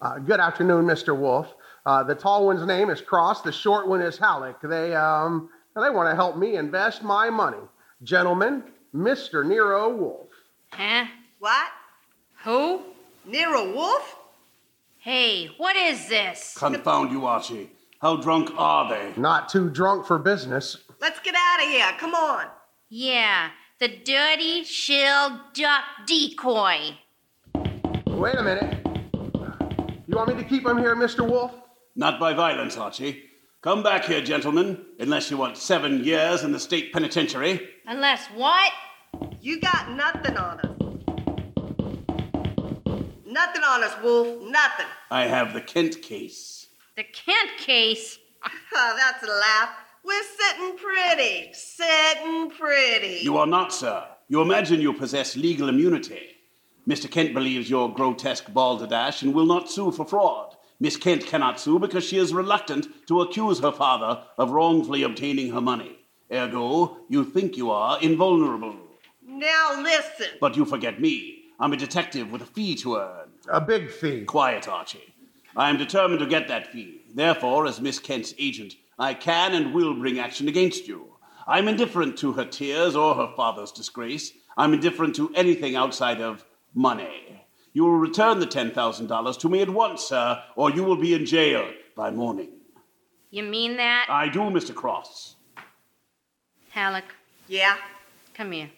Uh, 0.00 0.18
good 0.18 0.40
afternoon, 0.40 0.84
Mr. 0.84 1.16
Wolfe. 1.16 1.54
Uh, 1.86 2.02
the 2.02 2.14
tall 2.14 2.46
one's 2.46 2.66
name 2.66 2.90
is 2.90 3.00
Cross. 3.00 3.42
The 3.42 3.52
short 3.52 3.88
one 3.88 4.00
is 4.00 4.18
Halleck. 4.18 4.60
They 4.62 4.94
um 4.94 5.48
they 5.80 5.90
want 5.90 6.10
to 6.10 6.14
help 6.14 6.36
me 6.36 6.56
invest 6.56 7.02
my 7.02 7.30
money. 7.30 7.58
Gentlemen, 8.02 8.64
Mr. 8.94 9.46
Nero 9.46 9.88
Wolfe. 9.94 10.28
Huh? 10.70 11.06
What? 11.38 11.68
Who? 12.44 12.82
Nero 13.24 13.72
Wolfe? 13.72 14.16
Hey, 14.98 15.50
what 15.58 15.76
is 15.76 16.08
this? 16.08 16.54
Confound 16.58 17.10
you, 17.10 17.26
Archie. 17.26 17.70
How 18.00 18.16
drunk 18.16 18.50
are 18.56 18.88
they? 18.88 19.20
Not 19.20 19.48
too 19.48 19.70
drunk 19.70 20.06
for 20.06 20.18
business. 20.18 20.76
Let's 21.00 21.20
get 21.20 21.34
out 21.36 21.62
of 21.62 21.68
here. 21.68 21.92
Come 21.98 22.14
on. 22.14 22.46
Yeah, 22.88 23.50
the 23.78 23.88
dirty 23.88 24.64
shill 24.64 25.40
duck 25.54 25.84
decoy. 26.06 26.98
Wait 28.06 28.34
a 28.34 28.42
minute. 28.42 28.86
You 30.06 30.16
want 30.16 30.28
me 30.28 30.42
to 30.42 30.48
keep 30.48 30.66
him 30.66 30.78
here, 30.78 30.94
Mr. 30.94 31.26
Wolfe? 31.26 31.54
Not 31.96 32.20
by 32.20 32.34
violence, 32.34 32.76
Archie. 32.76 33.22
Come 33.62 33.84
back 33.84 34.06
here, 34.06 34.20
gentlemen, 34.20 34.84
unless 34.98 35.30
you 35.30 35.36
want 35.36 35.56
seven 35.56 36.02
years 36.02 36.42
in 36.42 36.50
the 36.50 36.58
state 36.58 36.92
penitentiary. 36.92 37.68
Unless 37.86 38.26
what? 38.34 38.72
You 39.40 39.60
got 39.60 39.92
nothing 39.92 40.36
on 40.36 40.58
us. 40.58 40.66
Nothing 43.24 43.62
on 43.62 43.84
us, 43.84 43.94
Wolfe. 44.02 44.42
Nothing. 44.50 44.86
I 45.12 45.26
have 45.28 45.54
the 45.54 45.60
Kent 45.60 46.02
case. 46.02 46.66
The 46.96 47.04
Kent 47.04 47.50
case? 47.58 48.18
Oh, 48.74 48.96
that's 48.98 49.22
a 49.22 49.26
laugh. 49.30 49.68
We're 50.02 50.24
sitting 50.24 50.76
pretty. 50.76 51.52
Sitting 51.52 52.50
pretty. 52.50 53.20
You 53.22 53.36
are 53.36 53.46
not, 53.46 53.72
sir. 53.72 54.04
You 54.28 54.40
imagine 54.40 54.80
you 54.80 54.92
possess 54.92 55.36
legal 55.36 55.68
immunity. 55.68 56.30
Mr. 56.88 57.08
Kent 57.08 57.32
believes 57.32 57.70
you're 57.70 57.90
grotesque 57.90 58.52
balderdash 58.52 59.22
and 59.22 59.32
will 59.32 59.46
not 59.46 59.70
sue 59.70 59.92
for 59.92 60.04
fraud. 60.04 60.51
Miss 60.82 60.96
Kent 60.96 61.24
cannot 61.26 61.60
sue 61.60 61.78
because 61.78 62.02
she 62.02 62.18
is 62.18 62.34
reluctant 62.34 62.88
to 63.06 63.20
accuse 63.20 63.60
her 63.60 63.70
father 63.70 64.20
of 64.36 64.50
wrongfully 64.50 65.04
obtaining 65.04 65.52
her 65.52 65.60
money. 65.60 65.96
Ergo, 66.32 66.96
you 67.08 67.24
think 67.24 67.56
you 67.56 67.70
are 67.70 68.00
invulnerable. 68.00 68.74
Now 69.24 69.80
listen. 69.80 70.26
But 70.40 70.56
you 70.56 70.64
forget 70.64 71.00
me. 71.00 71.44
I'm 71.60 71.72
a 71.72 71.76
detective 71.76 72.32
with 72.32 72.42
a 72.42 72.46
fee 72.46 72.74
to 72.78 72.96
earn. 72.96 73.28
A 73.48 73.60
big 73.60 73.92
fee. 73.92 74.24
Quiet, 74.24 74.66
Archie. 74.66 75.14
I 75.54 75.70
am 75.70 75.78
determined 75.78 76.18
to 76.18 76.26
get 76.26 76.48
that 76.48 76.72
fee. 76.72 77.02
Therefore, 77.14 77.64
as 77.68 77.80
Miss 77.80 78.00
Kent's 78.00 78.34
agent, 78.36 78.74
I 78.98 79.14
can 79.14 79.54
and 79.54 79.72
will 79.72 79.94
bring 79.94 80.18
action 80.18 80.48
against 80.48 80.88
you. 80.88 81.14
I'm 81.46 81.68
indifferent 81.68 82.18
to 82.18 82.32
her 82.32 82.44
tears 82.44 82.96
or 82.96 83.14
her 83.14 83.32
father's 83.36 83.70
disgrace. 83.70 84.32
I'm 84.56 84.74
indifferent 84.74 85.14
to 85.14 85.32
anything 85.36 85.76
outside 85.76 86.20
of 86.20 86.44
money. 86.74 87.41
You 87.72 87.84
will 87.84 87.96
return 87.96 88.38
the 88.38 88.46
$10,000 88.46 89.38
to 89.40 89.48
me 89.48 89.62
at 89.62 89.70
once, 89.70 90.02
sir, 90.02 90.42
or 90.56 90.70
you 90.70 90.84
will 90.84 90.96
be 90.96 91.14
in 91.14 91.24
jail 91.24 91.70
by 91.96 92.10
morning. 92.10 92.50
You 93.30 93.42
mean 93.44 93.76
that? 93.78 94.06
I 94.10 94.28
do, 94.28 94.40
Mr. 94.40 94.74
Cross. 94.74 95.36
Halleck, 96.70 97.04
Yeah? 97.48 97.76
come 98.34 98.52
here. 98.52 98.70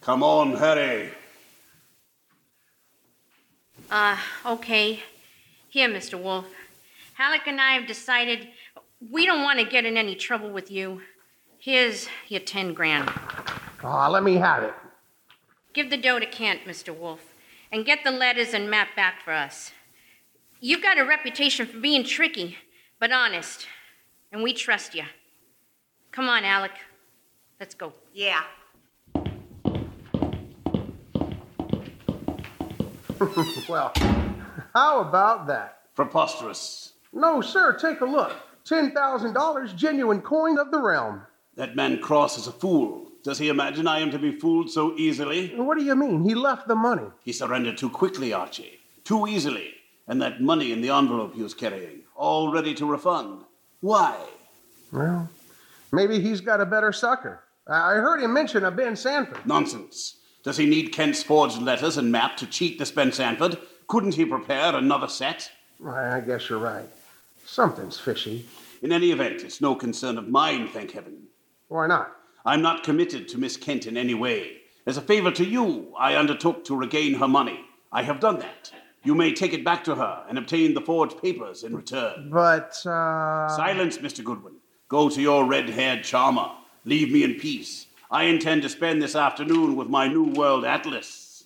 Come 0.00 0.22
on, 0.22 0.52
hurry. 0.52 1.10
Uh, 3.90 4.16
okay. 4.44 5.00
Here, 5.68 5.88
Mr. 5.88 6.20
Wolfe. 6.20 6.46
Halleck 7.14 7.46
and 7.46 7.60
I 7.60 7.72
have 7.74 7.86
decided 7.86 8.48
we 9.10 9.26
don't 9.26 9.42
want 9.42 9.58
to 9.58 9.64
get 9.64 9.84
in 9.84 9.96
any 9.96 10.14
trouble 10.14 10.50
with 10.50 10.70
you. 10.70 11.02
Here's 11.66 12.06
your 12.28 12.42
ten 12.42 12.74
grand. 12.74 13.10
Ah, 13.82 14.06
let 14.08 14.22
me 14.22 14.34
have 14.36 14.62
it. 14.62 14.72
Give 15.74 15.90
the 15.90 15.96
dough 15.96 16.20
to 16.20 16.26
Kent, 16.26 16.60
Mr. 16.64 16.96
Wolfe, 16.96 17.34
and 17.72 17.84
get 17.84 18.04
the 18.04 18.12
letters 18.12 18.54
and 18.54 18.70
map 18.70 18.94
back 18.94 19.20
for 19.24 19.32
us. 19.32 19.72
You've 20.60 20.80
got 20.80 20.96
a 20.96 21.04
reputation 21.04 21.66
for 21.66 21.78
being 21.78 22.04
tricky, 22.04 22.56
but 23.00 23.10
honest, 23.10 23.66
and 24.30 24.44
we 24.44 24.52
trust 24.52 24.94
you. 24.94 25.02
Come 26.12 26.28
on, 26.28 26.44
Alec. 26.44 26.70
Let's 27.58 27.74
go. 27.74 27.92
Yeah. 28.14 28.44
well, 33.68 33.92
how 34.72 35.00
about 35.00 35.48
that? 35.48 35.78
Preposterous. 35.96 36.92
No, 37.12 37.40
sir, 37.40 37.76
take 37.76 38.02
a 38.02 38.06
look. 38.06 38.36
$10,000 38.66 39.74
genuine 39.74 40.20
coin 40.20 40.60
of 40.60 40.70
the 40.70 40.80
realm. 40.80 41.25
That 41.56 41.74
man 41.76 41.98
Cross 42.00 42.38
is 42.38 42.46
a 42.46 42.52
fool. 42.52 43.10
Does 43.24 43.38
he 43.38 43.48
imagine 43.48 43.88
I 43.88 44.00
am 44.00 44.10
to 44.12 44.18
be 44.18 44.38
fooled 44.38 44.70
so 44.70 44.94
easily? 44.96 45.48
What 45.56 45.76
do 45.78 45.84
you 45.84 45.96
mean? 45.96 46.22
He 46.24 46.34
left 46.34 46.68
the 46.68 46.76
money. 46.76 47.06
He 47.24 47.32
surrendered 47.32 47.76
too 47.78 47.90
quickly, 47.90 48.32
Archie. 48.32 48.78
Too 49.04 49.26
easily. 49.26 49.72
and 50.08 50.22
that 50.22 50.40
money 50.40 50.70
in 50.72 50.80
the 50.80 50.90
envelope 50.90 51.34
he 51.34 51.42
was 51.42 51.54
carrying, 51.54 52.02
all 52.14 52.52
ready 52.52 52.74
to 52.74 52.86
refund. 52.86 53.42
Why? 53.80 54.16
Well, 54.92 55.28
maybe 55.92 56.20
he's 56.20 56.40
got 56.40 56.60
a 56.60 56.66
better 56.66 56.92
sucker. 56.92 57.42
I 57.66 57.94
heard 57.94 58.20
him 58.22 58.32
mention 58.32 58.64
a 58.64 58.70
Ben 58.70 58.94
Sanford. 58.94 59.44
Nonsense. 59.44 60.18
Does 60.44 60.56
he 60.56 60.66
need 60.66 60.92
Kent's 60.92 61.24
forged 61.24 61.60
letters 61.60 61.96
and 61.96 62.12
map 62.12 62.36
to 62.36 62.46
cheat 62.46 62.78
this 62.78 62.92
Ben 62.92 63.10
Sanford? 63.10 63.58
Couldn't 63.88 64.14
he 64.14 64.24
prepare 64.24 64.76
another 64.76 65.08
set? 65.08 65.50
I 65.84 66.20
guess 66.20 66.48
you're 66.48 66.60
right. 66.60 66.88
Something's 67.44 67.98
fishy. 67.98 68.46
In 68.82 68.92
any 68.92 69.10
event, 69.10 69.42
it's 69.42 69.60
no 69.60 69.74
concern 69.74 70.18
of 70.18 70.28
mine, 70.28 70.68
thank 70.68 70.92
heaven. 70.92 71.24
Why 71.68 71.88
not? 71.88 72.12
I'm 72.44 72.62
not 72.62 72.84
committed 72.84 73.26
to 73.28 73.38
Miss 73.38 73.56
Kent 73.56 73.86
in 73.86 73.96
any 73.96 74.14
way. 74.14 74.58
As 74.86 74.96
a 74.96 75.02
favor 75.02 75.32
to 75.32 75.44
you, 75.44 75.92
I 75.98 76.14
undertook 76.14 76.64
to 76.66 76.76
regain 76.76 77.14
her 77.14 77.26
money. 77.26 77.60
I 77.90 78.04
have 78.04 78.20
done 78.20 78.38
that. 78.38 78.70
You 79.02 79.16
may 79.16 79.32
take 79.32 79.52
it 79.52 79.64
back 79.64 79.82
to 79.84 79.96
her 79.96 80.24
and 80.28 80.38
obtain 80.38 80.74
the 80.74 80.80
forged 80.80 81.20
papers 81.20 81.64
in 81.64 81.74
return. 81.74 82.30
But, 82.30 82.80
uh. 82.86 83.48
Silence, 83.48 83.98
Mr. 83.98 84.22
Goodwin. 84.22 84.54
Go 84.88 85.08
to 85.08 85.20
your 85.20 85.44
red 85.44 85.68
haired 85.68 86.04
charmer. 86.04 86.50
Leave 86.84 87.12
me 87.12 87.24
in 87.24 87.34
peace. 87.34 87.86
I 88.12 88.24
intend 88.24 88.62
to 88.62 88.68
spend 88.68 89.02
this 89.02 89.16
afternoon 89.16 89.74
with 89.74 89.88
my 89.88 90.06
New 90.06 90.26
World 90.32 90.64
Atlas. 90.64 91.44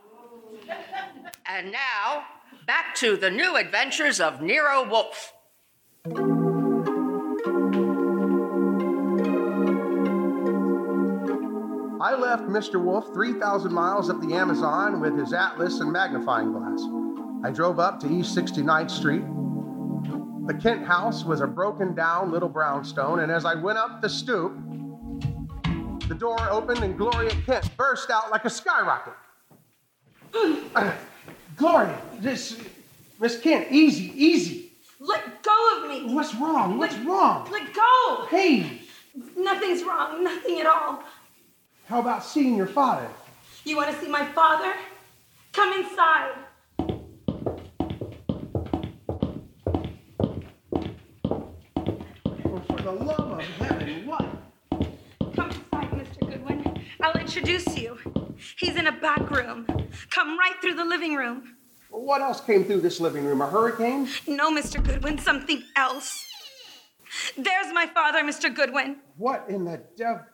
And 1.45 1.71
now, 1.71 2.23
back 2.65 2.96
to 2.96 3.17
the 3.17 3.29
new 3.29 3.55
adventures 3.55 4.20
of 4.20 4.41
Nero 4.41 4.88
Wolfe. 4.88 5.34
I 12.01 12.15
left 12.15 12.43
Mr. 12.43 12.84
Wolfe 12.84 13.13
3,000 13.13 13.72
miles 13.72 14.10
up 14.10 14.22
the 14.22 14.34
Amazon 14.34 15.00
with 15.00 15.17
his 15.17 15.34
atlas 15.34 15.79
and 15.79 15.91
magnifying 15.91 16.51
glass. 16.51 16.82
I 17.46 17.51
drove 17.51 17.79
up 17.79 18.00
to 18.01 18.12
East 18.12 18.36
69th 18.36 18.91
Street. 18.91 19.24
The 20.48 20.53
Kent 20.53 20.86
house 20.86 21.24
was 21.24 21.41
a 21.41 21.48
broken 21.48 21.96
down 21.96 22.32
little 22.32 22.50
brownstone, 22.50 23.20
and 23.20 23.32
as 23.32 23.46
I 23.46 23.55
went 23.55 23.77
up 23.77 24.01
the 24.01 24.10
stoop, 24.10 24.53
the 26.08 26.15
door 26.15 26.38
opened 26.50 26.84
and 26.84 26.98
Gloria 26.98 27.32
Kent 27.46 27.75
burst 27.77 28.10
out 28.10 28.32
like 28.32 28.46
a 28.46 28.50
skyrocket. 28.50 29.13
Gloria, 31.55 32.00
this, 32.19 32.57
Miss 33.19 33.39
Kent, 33.39 33.67
easy, 33.72 34.12
easy. 34.15 34.72
Let 35.00 35.43
go 35.43 35.79
of 35.83 35.89
me. 35.89 36.13
What's 36.13 36.33
wrong? 36.36 36.77
What's 36.77 36.95
Let- 36.95 37.05
wrong? 37.05 37.50
Let 37.51 37.74
go. 37.74 38.25
Hey, 38.29 38.79
Nothing's 39.38 39.83
wrong. 39.83 40.24
Nothing 40.24 40.60
at 40.60 40.65
all. 40.65 41.03
how 41.88 42.00
about 42.00 42.24
seeing 42.24 42.55
your 42.55 42.65
father? 42.65 43.07
You 43.63 43.75
want 43.77 43.91
to 43.93 44.01
see 44.01 44.07
my 44.10 44.25
father? 44.25 44.74
Come 45.51 45.72
inside. 45.74 46.32
For 52.23 52.82
the 52.82 52.91
love 52.91 53.19
of 53.32 53.41
heaven, 53.41 54.06
what? 54.08 54.25
Come 55.36 55.49
inside, 55.49 55.91
Mr. 55.91 56.19
Goodwin. 56.30 56.86
I'll 57.01 57.19
introduce 57.19 57.77
you. 57.77 57.97
He's 58.58 58.75
in 58.75 58.88
a 58.88 58.91
back 58.91 59.30
room. 59.30 59.65
Come 60.10 60.38
right 60.39 60.56
through 60.62 60.75
the 60.75 60.86
living 60.86 61.15
room. 61.15 61.52
What 61.93 62.21
else 62.21 62.41
came 62.41 62.65
through 62.65 62.82
this 62.82 62.99
living 62.99 63.23
room? 63.23 63.39
A 63.41 63.47
hurricane? 63.47 64.10
No, 64.27 64.51
Mr. 64.51 64.84
Goodwin, 64.84 65.19
something 65.19 65.62
else. 65.75 66.25
There's 67.38 67.71
my 67.71 67.86
father, 67.86 68.23
Mr. 68.23 68.53
Goodwin. 68.53 68.97
What 69.15 69.45
in 69.47 69.63
the 69.63 69.79
devil? 69.95 70.25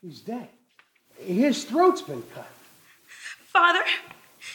He's 0.00 0.20
dead. 0.20 0.48
His 1.18 1.64
throat's 1.64 2.02
been 2.02 2.22
cut. 2.34 2.46
Father, 3.48 3.82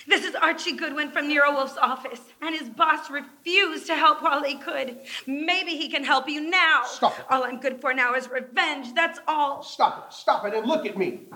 this 0.07 0.23
is 0.23 0.33
Archie 0.35 0.77
Goodwin 0.77 1.11
from 1.11 1.27
Nero 1.27 1.51
Wolfe's 1.51 1.77
office, 1.77 2.21
and 2.41 2.55
his 2.55 2.69
boss 2.69 3.09
refused 3.09 3.87
to 3.87 3.95
help 3.95 4.23
while 4.23 4.41
he 4.41 4.55
could. 4.55 4.99
Maybe 5.27 5.71
he 5.71 5.89
can 5.89 6.05
help 6.05 6.29
you 6.29 6.49
now. 6.49 6.83
Stop 6.85 7.19
it. 7.19 7.25
All 7.29 7.43
I'm 7.43 7.59
good 7.59 7.81
for 7.81 7.93
now 7.93 8.13
is 8.13 8.29
revenge. 8.29 8.93
That's 8.95 9.19
all. 9.27 9.63
Stop 9.63 10.07
it, 10.07 10.13
stop 10.13 10.45
it, 10.45 10.53
and 10.53 10.65
look 10.65 10.85
at 10.85 10.97
me. 10.97 11.27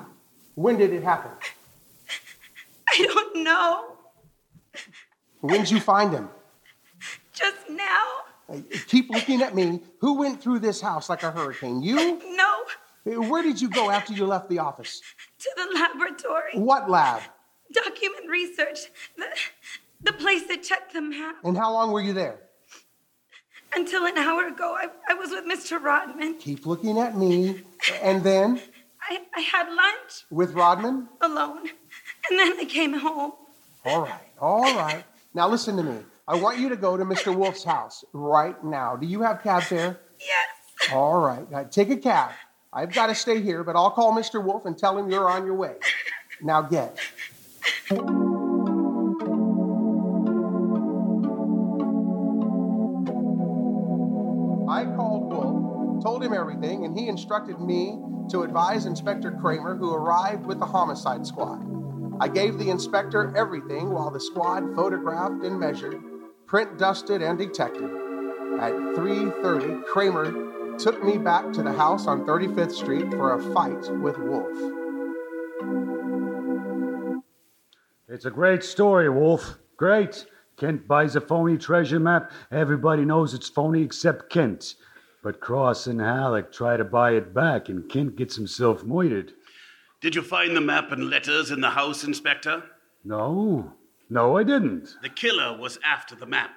When 0.55 0.77
did 0.77 0.93
it 0.93 1.03
happen? 1.03 1.31
I 2.89 3.05
don't 3.05 3.43
know. 3.43 3.95
When'd 5.41 5.69
you 5.69 5.79
find 5.79 6.11
him? 6.11 6.29
Just 7.33 7.69
now? 7.69 8.61
Keep 8.87 9.09
looking 9.09 9.41
at 9.41 9.55
me. 9.55 9.81
Who 9.99 10.19
went 10.19 10.41
through 10.41 10.59
this 10.59 10.79
house 10.79 11.09
like 11.09 11.23
a 11.23 11.31
hurricane? 11.31 11.81
You? 11.81 12.21
No. 12.35 12.63
Where 13.29 13.43
did 13.43 13.59
you 13.59 13.69
go 13.69 13.89
after 13.89 14.13
you 14.13 14.25
left 14.25 14.49
the 14.49 14.59
office? 14.59 15.01
To 15.39 15.49
the 15.57 15.79
laboratory. 15.79 16.51
What 16.53 16.89
lab? 16.89 17.21
Document 17.73 18.29
research. 18.29 18.79
The, 19.17 19.25
the 20.01 20.13
place 20.13 20.47
that 20.47 20.63
checked 20.63 20.93
the 20.93 21.01
map. 21.01 21.37
And 21.43 21.57
how 21.57 21.73
long 21.73 21.91
were 21.91 22.01
you 22.01 22.13
there? 22.13 22.39
Until 23.75 24.05
an 24.05 24.17
hour 24.17 24.47
ago, 24.47 24.77
I, 24.79 24.87
I 25.09 25.15
was 25.15 25.31
with 25.31 25.45
Mr. 25.45 25.81
Rodman. 25.83 26.37
Keep 26.37 26.65
looking 26.65 26.99
at 26.99 27.17
me. 27.17 27.63
And 28.01 28.23
then 28.23 28.61
I, 29.09 29.19
I 29.35 29.41
had 29.41 29.67
lunch 29.67 30.25
with 30.29 30.53
Rodman? 30.53 31.09
alone, 31.21 31.67
and 32.29 32.39
then 32.39 32.57
I 32.59 32.65
came 32.65 32.93
home. 32.93 33.33
All 33.85 34.01
right, 34.01 34.29
all 34.39 34.75
right. 34.75 35.03
Now 35.33 35.49
listen 35.49 35.75
to 35.77 35.83
me. 35.83 35.97
I 36.27 36.35
want 36.35 36.57
you 36.59 36.69
to 36.69 36.77
go 36.77 36.95
to 36.95 37.03
Mr. 37.03 37.35
Wolfe's 37.35 37.63
house 37.65 38.05
right 38.13 38.61
now. 38.63 38.95
Do 38.95 39.05
you 39.05 39.21
have 39.21 39.43
cab 39.43 39.63
there? 39.69 39.99
Yes. 40.19 40.91
All 40.93 41.19
right. 41.19 41.49
Now 41.51 41.63
take 41.63 41.89
a 41.89 41.97
cab. 41.97 42.31
I've 42.71 42.93
got 42.93 43.07
to 43.07 43.15
stay 43.15 43.41
here, 43.41 43.63
but 43.63 43.75
I'll 43.75 43.91
call 43.91 44.13
Mr. 44.13 44.43
Wolfe 44.43 44.65
and 44.65 44.77
tell 44.77 44.97
him 44.97 45.11
you're 45.11 45.29
on 45.29 45.45
your 45.45 45.55
way. 45.55 45.75
Now 46.41 46.61
get. 46.61 46.97
I 54.69 54.85
called 54.95 55.31
Wolfe, 55.31 56.03
told 56.03 56.23
him 56.23 56.33
everything, 56.33 56.85
and 56.85 56.97
he 56.97 57.07
instructed 57.07 57.59
me 57.59 57.99
to 58.33 58.41
advise 58.41 58.87
Inspector 58.87 59.31
Cramer, 59.33 59.75
who 59.75 59.93
arrived 59.93 60.47
with 60.47 60.57
the 60.57 60.65
homicide 60.65 61.23
squad. 61.23 61.63
I 62.19 62.27
gave 62.27 62.57
the 62.57 62.71
inspector 62.71 63.31
everything 63.37 63.91
while 63.91 64.09
the 64.09 64.19
squad 64.19 64.73
photographed 64.75 65.43
and 65.43 65.59
measured, 65.59 66.01
print 66.47 66.79
dusted 66.79 67.21
and 67.21 67.37
detected. 67.37 67.91
At 68.59 68.73
3:30, 68.95 69.85
Cramer 69.85 70.77
took 70.79 71.03
me 71.03 71.19
back 71.19 71.53
to 71.53 71.61
the 71.61 71.73
house 71.73 72.07
on 72.07 72.25
35th 72.25 72.71
Street 72.71 73.11
for 73.11 73.33
a 73.33 73.53
fight 73.53 73.87
with 74.01 74.17
Wolfe. 74.17 74.73
It's 78.07 78.25
a 78.25 78.31
great 78.31 78.63
story, 78.63 79.09
Wolfe. 79.09 79.59
Great. 79.77 80.25
Kent 80.57 80.87
buys 80.87 81.15
a 81.15 81.21
phony 81.21 81.59
treasure 81.59 81.99
map. 81.99 82.31
Everybody 82.49 83.05
knows 83.05 83.35
it's 83.35 83.49
phony 83.49 83.83
except 83.83 84.31
Kent. 84.31 84.73
But 85.23 85.39
Cross 85.39 85.87
and 85.87 86.01
Halleck 86.01 86.51
try 86.51 86.75
to 86.75 86.83
buy 86.83 87.11
it 87.11 87.33
back, 87.33 87.69
and 87.69 87.89
Kent 87.89 88.17
gets 88.17 88.35
himself 88.35 88.83
murdered. 88.83 89.31
Did 90.01 90.15
you 90.15 90.21
find 90.21 90.53
the 90.53 90.59
map 90.61 90.91
and 90.91 91.09
letters 91.09 91.49
in 91.49 91.61
the 91.61 91.69
house, 91.69 92.03
Inspector? 92.03 92.61
No. 93.05 93.71
No, 94.09 94.37
I 94.37 94.43
didn't. 94.43 94.97
The 95.01 95.07
killer 95.07 95.57
was 95.57 95.79
after 95.85 96.13
the 96.13 96.25
map. 96.25 96.51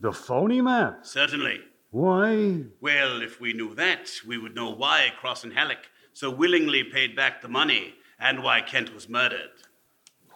The 0.00 0.12
phony 0.12 0.62
map? 0.62 1.00
Certainly. 1.04 1.60
Why? 1.90 2.62
Well, 2.80 3.20
if 3.20 3.38
we 3.38 3.52
knew 3.52 3.74
that, 3.74 4.10
we 4.26 4.38
would 4.38 4.54
know 4.54 4.70
why 4.70 5.12
Cross 5.20 5.44
and 5.44 5.52
Halleck 5.52 5.90
so 6.14 6.30
willingly 6.30 6.84
paid 6.84 7.14
back 7.14 7.42
the 7.42 7.48
money 7.48 7.94
and 8.18 8.42
why 8.42 8.62
Kent 8.62 8.94
was 8.94 9.10
murdered. 9.10 9.50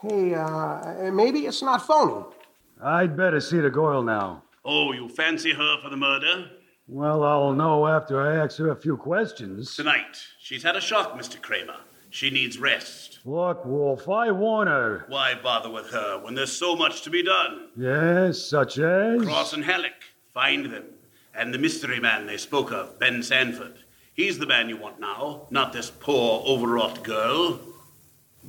Hey, 0.02 0.34
uh, 0.34 1.10
maybe 1.10 1.40
it's 1.46 1.62
not 1.62 1.86
phony. 1.86 2.26
I'd 2.82 3.16
better 3.16 3.40
see 3.40 3.60
the 3.60 3.70
girl 3.70 4.02
now. 4.02 4.42
Oh, 4.66 4.92
you 4.92 5.08
fancy 5.08 5.52
her 5.54 5.76
for 5.82 5.88
the 5.88 5.96
murder? 5.96 6.50
Well, 6.92 7.22
I'll 7.22 7.53
know 7.53 7.87
after 7.87 8.20
I 8.20 8.42
ask 8.42 8.59
her 8.59 8.70
a 8.70 8.74
few 8.76 8.96
questions. 8.96 9.76
Tonight. 9.76 10.20
She's 10.40 10.64
had 10.64 10.74
a 10.74 10.81
shock, 10.81 11.16
Mr. 11.16 11.40
Cramer. 11.40 11.76
She 12.11 12.31
needs 12.31 12.59
rest. 12.59 13.20
Look, 13.24 13.64
Wolfe, 13.64 14.09
I 14.09 14.33
want 14.33 14.68
her. 14.68 15.05
Why 15.07 15.37
bother 15.40 15.70
with 15.70 15.88
her 15.90 16.18
when 16.18 16.35
there's 16.35 16.50
so 16.50 16.74
much 16.74 17.03
to 17.03 17.11
be 17.11 17.22
done? 17.22 17.68
Yes, 17.76 18.42
such 18.42 18.79
as? 18.79 19.22
Cross 19.22 19.53
and 19.53 19.64
Halleck. 19.64 20.03
Find 20.35 20.66
them. 20.66 20.87
And 21.33 21.55
the 21.55 21.59
mystery 21.59 22.00
man 22.00 22.26
they 22.26 22.37
spoke 22.37 22.72
of, 22.72 22.98
Ben 22.98 23.22
Sanford. 23.22 23.85
He's 24.12 24.40
the 24.40 24.46
man 24.46 24.68
you 24.68 24.76
want 24.76 24.98
now, 24.98 25.46
not 25.50 25.72
this 25.72 25.90
poor, 25.90 26.42
overwrought 26.44 27.05
girl. 27.05 27.61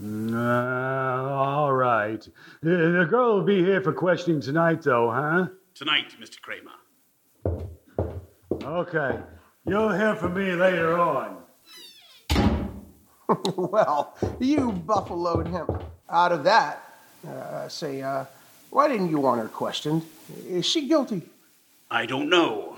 Uh, 0.03 1.29
all 1.29 1.73
right. 1.73 2.27
Uh, 2.27 2.69
the 2.69 3.07
girl 3.07 3.35
will 3.35 3.43
be 3.43 3.59
here 3.63 3.81
for 3.83 3.93
questioning 3.93 4.41
tonight, 4.41 4.81
though, 4.81 5.11
huh? 5.11 5.45
Tonight, 5.75 6.15
Mr. 6.19 6.41
Cramer. 6.41 6.71
Okay. 8.63 9.19
You'll 9.65 9.91
hear 9.91 10.15
from 10.15 10.33
me 10.33 10.53
later 10.53 10.99
on. 10.99 11.37
well, 13.55 14.17
you 14.39 14.71
buffaloed 14.71 15.47
him 15.47 15.67
out 16.09 16.31
of 16.31 16.43
that. 16.43 16.83
Uh, 17.27 17.67
say, 17.67 18.01
uh, 18.01 18.25
why 18.69 18.87
didn't 18.87 19.09
you 19.09 19.19
want 19.19 19.41
her 19.41 19.47
questioned? 19.47 20.03
Is 20.47 20.65
she 20.65 20.87
guilty? 20.87 21.21
I 21.89 22.05
don't 22.05 22.29
know. 22.29 22.77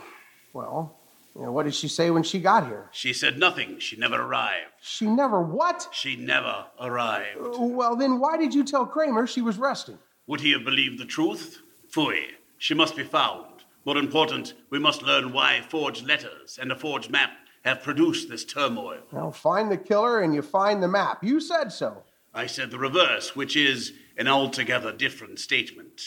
Well, 0.53 0.95
you 1.35 1.43
know, 1.43 1.51
what 1.51 1.63
did 1.63 1.73
she 1.73 1.87
say 1.87 2.11
when 2.11 2.23
she 2.23 2.39
got 2.39 2.67
here? 2.67 2.89
She 2.91 3.13
said 3.13 3.39
nothing. 3.39 3.79
She 3.79 3.95
never 3.95 4.21
arrived. 4.21 4.71
She 4.81 5.05
never 5.05 5.41
what? 5.41 5.87
She 5.91 6.15
never 6.15 6.65
arrived. 6.79 7.39
Uh, 7.39 7.61
well, 7.61 7.95
then 7.95 8.19
why 8.19 8.37
did 8.37 8.53
you 8.53 8.63
tell 8.63 8.85
Cramer 8.85 9.25
she 9.25 9.41
was 9.41 9.57
resting? 9.57 9.97
Would 10.27 10.41
he 10.41 10.51
have 10.51 10.63
believed 10.63 10.99
the 10.99 11.05
truth? 11.05 11.59
Fooey. 11.91 12.25
She 12.57 12.73
must 12.73 12.95
be 12.95 13.03
found. 13.03 13.52
More 13.85 13.97
important, 13.97 14.53
we 14.69 14.79
must 14.79 15.01
learn 15.01 15.33
why 15.33 15.61
forged 15.67 16.05
letters 16.05 16.57
and 16.61 16.71
a 16.71 16.75
forged 16.75 17.09
map 17.09 17.31
have 17.65 17.83
produced 17.83 18.29
this 18.29 18.45
turmoil. 18.45 18.99
Well, 19.11 19.31
find 19.31 19.69
the 19.69 19.77
killer 19.77 20.21
and 20.21 20.33
you 20.33 20.41
find 20.41 20.81
the 20.81 20.87
map. 20.87 21.23
You 21.23 21.39
said 21.39 21.71
so. 21.71 22.03
I 22.33 22.45
said 22.45 22.71
the 22.71 22.79
reverse, 22.79 23.35
which 23.35 23.55
is 23.55 23.93
an 24.17 24.27
altogether 24.27 24.91
different 24.91 25.39
statement. 25.39 26.01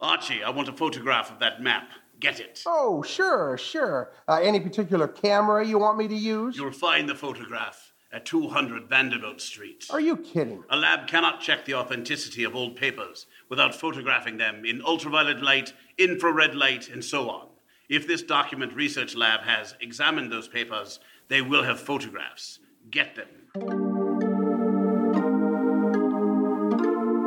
Archie, 0.00 0.42
I 0.42 0.50
want 0.50 0.68
a 0.68 0.72
photograph 0.72 1.30
of 1.30 1.38
that 1.38 1.62
map. 1.62 1.90
Get 2.18 2.40
it. 2.40 2.62
Oh, 2.66 3.02
sure, 3.02 3.56
sure. 3.56 4.12
Uh, 4.28 4.40
any 4.42 4.60
particular 4.60 5.08
camera 5.08 5.66
you 5.66 5.78
want 5.78 5.98
me 5.98 6.08
to 6.08 6.14
use? 6.14 6.56
You'll 6.56 6.72
find 6.72 7.08
the 7.08 7.14
photograph 7.14 7.92
at 8.12 8.26
200 8.26 8.88
Vanderbilt 8.88 9.40
Street. 9.40 9.86
Are 9.90 10.00
you 10.00 10.16
kidding? 10.16 10.62
A 10.70 10.76
lab 10.76 11.08
cannot 11.08 11.40
check 11.40 11.64
the 11.64 11.74
authenticity 11.74 12.44
of 12.44 12.54
old 12.54 12.76
papers 12.76 13.26
without 13.52 13.74
photographing 13.74 14.38
them 14.38 14.64
in 14.64 14.80
ultraviolet 14.80 15.42
light, 15.42 15.74
infrared 15.98 16.54
light, 16.54 16.88
and 16.88 17.04
so 17.04 17.28
on. 17.28 17.46
If 17.90 18.08
this 18.08 18.22
document 18.22 18.72
research 18.72 19.14
lab 19.14 19.42
has 19.42 19.74
examined 19.78 20.32
those 20.32 20.48
papers, 20.48 21.00
they 21.28 21.42
will 21.42 21.62
have 21.62 21.78
photographs. 21.78 22.60
Get 22.90 23.14
them. 23.14 23.28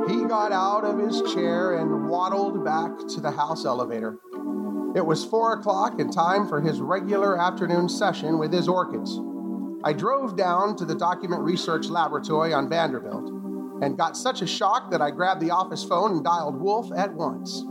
He 0.10 0.28
got 0.28 0.52
out 0.52 0.84
of 0.84 0.98
his 0.98 1.22
chair 1.32 1.78
and 1.78 2.10
waddled 2.10 2.66
back 2.66 2.98
to 3.10 3.22
the 3.22 3.30
house 3.30 3.64
elevator. 3.64 4.18
It 4.96 5.06
was 5.06 5.24
four 5.24 5.54
o'clock 5.54 6.00
and 6.00 6.12
time 6.12 6.48
for 6.48 6.60
his 6.60 6.82
regular 6.82 7.40
afternoon 7.40 7.88
session 7.88 8.40
with 8.40 8.52
his 8.52 8.68
orchids. 8.68 9.20
I 9.84 9.94
drove 9.94 10.36
down 10.36 10.76
to 10.78 10.86
the 10.86 10.96
document 10.96 11.44
research 11.44 11.86
laboratory 11.86 12.52
on 12.52 12.68
Vanderbilt 12.68 13.44
and 13.82 13.98
got 13.98 14.16
such 14.16 14.42
a 14.42 14.48
shock 14.48 14.92
that 14.92 15.02
I 15.02 15.12
grabbed 15.12 15.42
the 15.42 15.52
office 15.52 15.84
phone 15.84 16.12
and 16.12 16.24
dialed 16.24 16.60
Wolfe 16.60 16.92
at 16.98 17.14
once. 17.14 17.64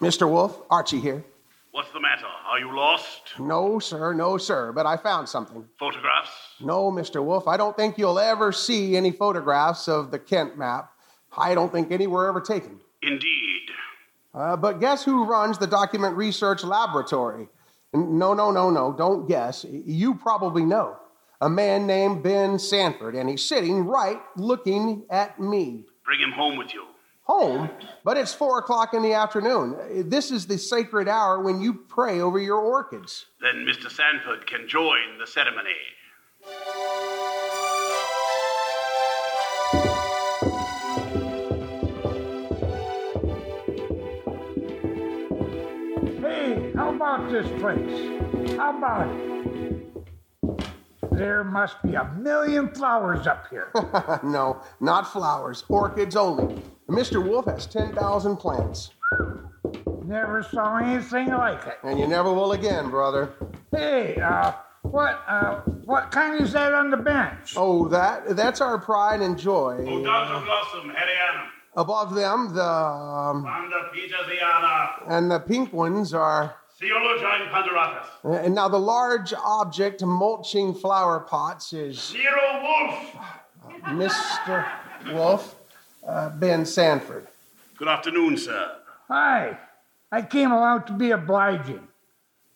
Mr. 0.00 0.30
Wolfe, 0.30 0.60
Archie 0.70 1.00
here. 1.00 1.24
What's 1.72 1.90
the 1.90 2.00
matter? 2.00 2.37
Are 2.48 2.58
you 2.58 2.74
lost? 2.74 3.38
No, 3.38 3.78
sir, 3.78 4.14
no, 4.14 4.38
sir, 4.38 4.72
but 4.72 4.86
I 4.86 4.96
found 4.96 5.28
something. 5.28 5.66
Photographs? 5.78 6.30
No, 6.60 6.90
Mr. 6.90 7.22
Wolfe, 7.22 7.46
I 7.46 7.58
don't 7.58 7.76
think 7.76 7.98
you'll 7.98 8.18
ever 8.18 8.52
see 8.52 8.96
any 8.96 9.10
photographs 9.10 9.86
of 9.86 10.10
the 10.10 10.18
Kent 10.18 10.56
map. 10.56 10.90
I 11.36 11.54
don't 11.54 11.70
think 11.70 11.92
any 11.92 12.06
were 12.06 12.26
ever 12.26 12.40
taken. 12.40 12.80
Indeed. 13.02 13.68
Uh, 14.32 14.56
but 14.56 14.80
guess 14.80 15.04
who 15.04 15.24
runs 15.24 15.58
the 15.58 15.66
document 15.66 16.16
research 16.16 16.64
laboratory? 16.64 17.48
No, 17.92 18.32
no, 18.32 18.50
no, 18.50 18.70
no, 18.70 18.92
don't 18.92 19.28
guess. 19.28 19.66
You 19.68 20.14
probably 20.14 20.64
know. 20.64 20.96
A 21.40 21.50
man 21.50 21.86
named 21.86 22.22
Ben 22.22 22.58
Sanford, 22.58 23.14
and 23.14 23.28
he's 23.28 23.44
sitting 23.44 23.84
right 23.84 24.20
looking 24.36 25.04
at 25.10 25.38
me. 25.38 25.84
Bring 26.04 26.20
him 26.20 26.32
home 26.32 26.56
with 26.56 26.72
you. 26.72 26.84
Home? 27.28 27.68
But 28.04 28.16
it's 28.16 28.32
four 28.32 28.58
o'clock 28.58 28.94
in 28.94 29.02
the 29.02 29.12
afternoon. 29.12 30.08
This 30.08 30.30
is 30.30 30.46
the 30.46 30.56
sacred 30.56 31.08
hour 31.08 31.42
when 31.42 31.60
you 31.60 31.74
pray 31.74 32.20
over 32.20 32.38
your 32.38 32.56
orchids. 32.58 33.26
Then 33.42 33.66
Mr. 33.66 33.90
Sanford 33.90 34.46
can 34.46 34.66
join 34.66 35.18
the 35.18 35.26
ceremony. 35.26 35.70
Hey, 46.20 46.72
how 46.74 46.94
about 46.94 47.30
this 47.30 47.46
place? 47.60 48.56
How 48.56 48.76
about 48.78 49.08
it? 49.08 49.47
There 51.18 51.42
must 51.42 51.82
be 51.82 51.94
a 51.94 52.04
million 52.16 52.68
flowers 52.72 53.26
up 53.26 53.46
here. 53.50 53.72
no, 54.22 54.62
not 54.78 55.12
flowers, 55.12 55.64
orchids 55.68 56.14
only. 56.14 56.62
Mr. 56.88 57.20
Wolfe 57.26 57.46
has 57.46 57.66
10,000 57.66 58.36
plants. 58.36 58.90
Never 60.04 60.44
saw 60.44 60.76
anything 60.76 61.28
like 61.32 61.66
it. 61.66 61.78
And 61.82 61.98
you 61.98 62.06
never 62.06 62.32
will 62.32 62.52
again, 62.52 62.88
brother. 62.88 63.32
Hey, 63.74 64.16
uh, 64.20 64.52
what, 64.82 65.24
uh, 65.26 65.62
what 65.84 66.12
kind 66.12 66.40
is 66.40 66.52
that 66.52 66.72
on 66.72 66.88
the 66.90 66.96
bench? 66.96 67.54
Oh, 67.56 67.88
that, 67.88 68.36
that's 68.36 68.60
our 68.60 68.78
pride 68.78 69.20
and 69.20 69.36
joy. 69.36 69.84
Oh, 69.88 70.04
Dr. 70.04 70.44
Blossom, 70.46 70.90
Harriana. 70.90 71.48
Above 71.76 72.14
them, 72.14 72.54
the. 72.54 72.64
Um, 72.64 73.42
Vanda 73.42 73.90
Petersiana. 73.92 75.02
and 75.08 75.30
the 75.30 75.40
pink 75.40 75.72
ones 75.72 76.14
are. 76.14 76.54
Coelogyne 76.80 77.50
panduratus. 77.50 78.44
And 78.44 78.54
now 78.54 78.68
the 78.68 78.78
large 78.78 79.34
object 79.34 80.02
mulching 80.04 80.72
flower 80.72 81.20
pots 81.20 81.72
is 81.72 82.14
Nero 82.14 82.62
Wolfe. 82.62 83.16
Mr. 83.86 84.68
Wolfe, 85.12 85.56
uh, 86.06 86.30
Ben 86.30 86.64
Sanford. 86.64 87.26
Good 87.76 87.88
afternoon, 87.88 88.36
sir. 88.36 88.76
Hi. 89.08 89.58
I 90.12 90.22
came 90.22 90.52
along 90.52 90.84
to 90.84 90.92
be 90.92 91.10
obliging, 91.10 91.86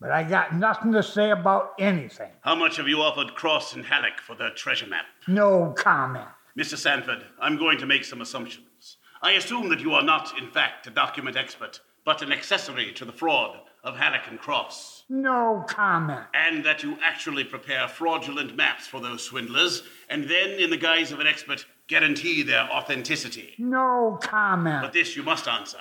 but 0.00 0.10
I 0.10 0.22
got 0.22 0.54
nothing 0.54 0.92
to 0.92 1.02
say 1.02 1.30
about 1.30 1.72
anything. 1.78 2.30
How 2.42 2.54
much 2.54 2.76
have 2.76 2.88
you 2.88 3.02
offered 3.02 3.34
Cross 3.34 3.74
and 3.74 3.84
Halleck 3.84 4.20
for 4.20 4.36
their 4.36 4.50
treasure 4.50 4.86
map? 4.86 5.04
No 5.26 5.74
comment. 5.76 6.28
Mr. 6.56 6.76
Sanford, 6.76 7.24
I'm 7.40 7.56
going 7.56 7.78
to 7.78 7.86
make 7.86 8.04
some 8.04 8.20
assumptions. 8.20 8.98
I 9.20 9.32
assume 9.32 9.68
that 9.70 9.80
you 9.80 9.92
are 9.94 10.02
not, 10.02 10.38
in 10.38 10.48
fact, 10.48 10.86
a 10.86 10.90
document 10.90 11.36
expert, 11.36 11.80
but 12.04 12.22
an 12.22 12.32
accessory 12.32 12.92
to 12.92 13.04
the 13.04 13.12
fraud 13.12 13.58
of 13.84 13.96
and 13.98 14.38
Cross. 14.38 15.04
No 15.08 15.64
comment. 15.66 16.24
And 16.34 16.64
that 16.64 16.82
you 16.82 16.96
actually 17.02 17.44
prepare 17.44 17.88
fraudulent 17.88 18.56
maps 18.56 18.86
for 18.86 19.00
those 19.00 19.22
swindlers, 19.22 19.82
and 20.08 20.24
then, 20.24 20.50
in 20.50 20.70
the 20.70 20.76
guise 20.76 21.12
of 21.12 21.20
an 21.20 21.26
expert, 21.26 21.66
guarantee 21.88 22.42
their 22.42 22.68
authenticity. 22.70 23.54
No 23.58 24.18
comment. 24.22 24.82
But 24.82 24.92
this 24.92 25.16
you 25.16 25.22
must 25.22 25.48
answer. 25.48 25.78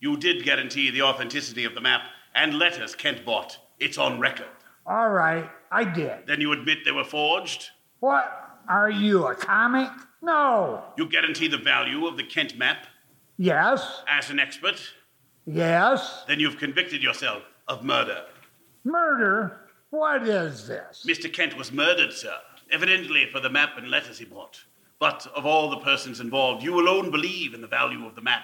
You 0.00 0.16
did 0.16 0.44
guarantee 0.44 0.90
the 0.90 1.02
authenticity 1.02 1.64
of 1.64 1.74
the 1.74 1.80
map 1.80 2.02
and 2.34 2.58
letters 2.58 2.94
Kent 2.94 3.24
bought. 3.24 3.58
It's 3.80 3.98
on 3.98 4.20
record. 4.20 4.46
All 4.86 5.10
right, 5.10 5.48
I 5.72 5.84
did. 5.84 6.26
Then 6.26 6.40
you 6.40 6.52
admit 6.52 6.78
they 6.84 6.92
were 6.92 7.04
forged? 7.04 7.70
What? 8.00 8.30
Are 8.68 8.90
you 8.90 9.26
a 9.26 9.34
comic? 9.34 9.90
No. 10.20 10.84
You 10.96 11.08
guarantee 11.08 11.48
the 11.48 11.58
value 11.58 12.06
of 12.06 12.16
the 12.16 12.24
Kent 12.24 12.58
map? 12.58 12.86
Yes. 13.38 14.02
As 14.08 14.30
an 14.30 14.38
expert? 14.38 14.80
Yes. 15.50 16.24
Then 16.28 16.40
you've 16.40 16.58
convicted 16.58 17.02
yourself 17.02 17.42
of 17.68 17.82
murder. 17.82 18.24
Murder? 18.84 19.60
What 19.90 20.28
is 20.28 20.66
this? 20.66 21.06
Mr. 21.08 21.32
Kent 21.32 21.56
was 21.56 21.72
murdered, 21.72 22.12
sir, 22.12 22.34
evidently 22.70 23.26
for 23.32 23.40
the 23.40 23.48
map 23.48 23.70
and 23.78 23.90
letters 23.90 24.18
he 24.18 24.26
bought. 24.26 24.62
But 24.98 25.26
of 25.34 25.46
all 25.46 25.70
the 25.70 25.78
persons 25.78 26.20
involved, 26.20 26.62
you 26.62 26.78
alone 26.78 27.10
believe 27.10 27.54
in 27.54 27.62
the 27.62 27.66
value 27.66 28.06
of 28.06 28.14
the 28.14 28.20
map. 28.20 28.42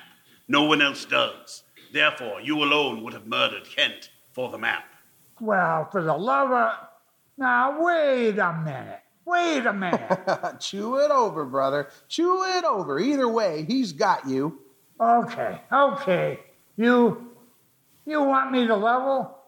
No 0.48 0.64
one 0.64 0.80
else 0.80 1.04
does. 1.04 1.64
Therefore, 1.92 2.40
you 2.40 2.62
alone 2.62 3.02
would 3.04 3.12
have 3.12 3.26
murdered 3.26 3.68
Kent 3.68 4.08
for 4.32 4.48
the 4.48 4.58
map. 4.58 4.84
Well, 5.40 5.88
for 5.90 6.02
the 6.02 6.16
love 6.16 6.52
of. 6.52 6.88
Now, 7.36 7.84
wait 7.84 8.38
a 8.38 8.52
minute. 8.64 9.00
Wait 9.26 9.66
a 9.66 9.72
minute. 9.72 10.56
Chew 10.60 10.96
it 10.98 11.10
over, 11.10 11.44
brother. 11.44 11.88
Chew 12.08 12.44
it 12.56 12.64
over. 12.64 12.98
Either 12.98 13.28
way, 13.28 13.66
he's 13.68 13.92
got 13.92 14.26
you. 14.26 14.58
Okay, 15.00 15.60
okay. 15.70 16.40
You. 16.76 17.30
You 18.06 18.22
want 18.22 18.52
me 18.52 18.66
to 18.66 18.76
level? 18.76 19.38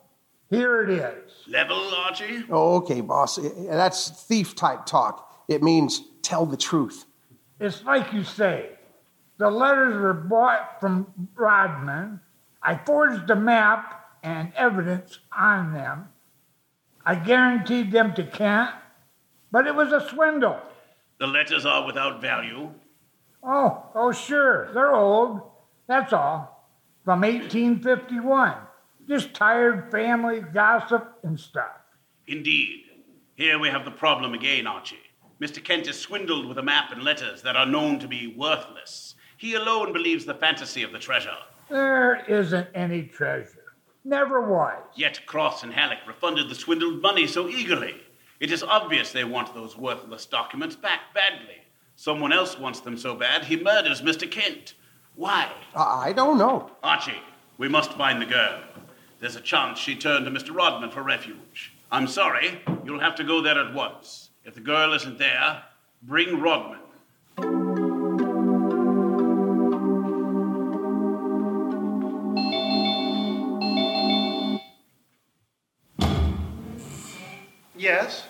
Here 0.51 0.83
it 0.83 0.91
is. 0.91 1.33
Level, 1.49 1.91
Archie? 1.95 2.45
Oh, 2.51 2.77
okay, 2.77 3.01
boss. 3.01 3.37
That's 3.37 4.09
thief 4.09 4.55
type 4.55 4.87
talk. 4.87 5.45
It 5.49 5.63
means 5.63 6.03
tell 6.23 6.47
the 6.47 6.57
truth. 6.57 7.05
It's 7.61 7.83
like 7.85 8.13
you 8.13 8.25
say. 8.25 8.71
The 9.39 9.51
letters 9.51 10.01
were 10.01 10.15
bought 10.15 10.81
from 10.81 11.29
Rodman. 11.35 12.21
I 12.63 12.77
forged 12.77 13.29
a 13.29 13.37
map 13.37 14.09
and 14.23 14.53
evidence 14.57 15.19
on 15.37 15.73
them. 15.73 16.09
I 17.05 17.15
guaranteed 17.15 17.93
them 17.93 18.15
to 18.15 18.25
Kent, 18.25 18.71
but 19.53 19.67
it 19.67 19.75
was 19.75 19.93
a 19.93 20.09
swindle. 20.09 20.59
The 21.19 21.27
letters 21.27 21.67
are 21.67 21.87
without 21.87 22.21
value. 22.21 22.73
Oh, 23.43 23.85
oh, 23.95 24.11
sure, 24.13 24.73
they're 24.73 24.95
old. 24.95 25.43
That's 25.87 26.13
all. 26.13 26.56
From 27.07 27.21
1851. 27.21 28.55
Just 29.09 29.33
tired 29.33 29.93
family 29.93 30.41
gossip 30.41 31.13
and 31.23 31.39
stuff. 31.39 31.77
Indeed. 32.27 32.83
Here 33.37 33.61
we 33.61 33.69
have 33.69 33.85
the 33.85 33.93
problem 33.93 34.35
again, 34.35 34.67
Archie. 34.67 34.97
Mr. 35.41 35.63
Kent 35.63 35.87
is 35.87 35.97
swindled 35.97 36.47
with 36.47 36.59
a 36.59 36.65
map 36.65 36.91
and 36.91 37.05
letters 37.05 37.43
that 37.43 37.55
are 37.55 37.65
known 37.65 38.01
to 38.01 38.09
be 38.09 38.35
worthless. 38.37 39.15
He 39.37 39.55
alone 39.55 39.93
believes 39.93 40.25
the 40.25 40.35
fantasy 40.35 40.83
of 40.83 40.91
the 40.91 40.99
treasure. 40.99 41.37
There 41.71 42.25
isn't 42.27 42.67
any 42.75 43.05
treasure. 43.05 43.75
Never 44.05 44.41
was. 44.41 44.83
Yet 44.97 45.25
Cross 45.27 45.63
and 45.63 45.73
Halleck 45.73 46.05
refunded 46.09 46.49
the 46.49 46.57
swindled 46.57 47.03
money 47.03 47.29
so 47.29 47.49
eagerly. 47.49 48.01
It 48.41 48.51
is 48.51 48.65
obvious 48.65 49.13
they 49.13 49.23
want 49.23 49.55
those 49.55 49.79
worthless 49.79 50.27
documents 50.27 50.75
back 50.75 51.15
badly. 51.15 51.63
Someone 51.95 52.33
else 52.33 52.59
wants 52.59 52.81
them 52.81 52.99
so 52.99 53.15
bad 53.15 53.45
he 53.45 53.63
murders 53.63 54.03
Mr. 54.03 54.29
Kent. 54.29 54.75
Why? 55.17 55.51
I 55.75 56.13
don't 56.13 56.37
know. 56.37 56.71
Archie, 56.83 57.19
we 57.57 57.69
must 57.69 57.93
find 57.95 58.21
the 58.21 58.27
girl. 58.27 58.61
There's 59.19 59.35
a 59.35 59.41
chance 59.41 59.79
she 59.79 59.97
turned 59.97 60.27
to 60.27 60.31
Mr. 60.31 60.55
Rodman 60.55 60.91
for 60.91 61.03
refuge. 61.03 61.73
I'm 61.91 62.07
sorry, 62.07 62.61
you'll 62.85 63.01
have 63.01 63.15
to 63.17 63.25
go 63.25 63.41
there 63.41 63.59
at 63.59 63.73
once. 63.73 64.29
If 64.45 64.55
the 64.55 64.61
girl 64.61 64.93
isn't 64.93 65.19
there, 65.19 65.63
bring 66.03 66.39
Rodman. 66.41 66.81
Yes? 77.75 78.25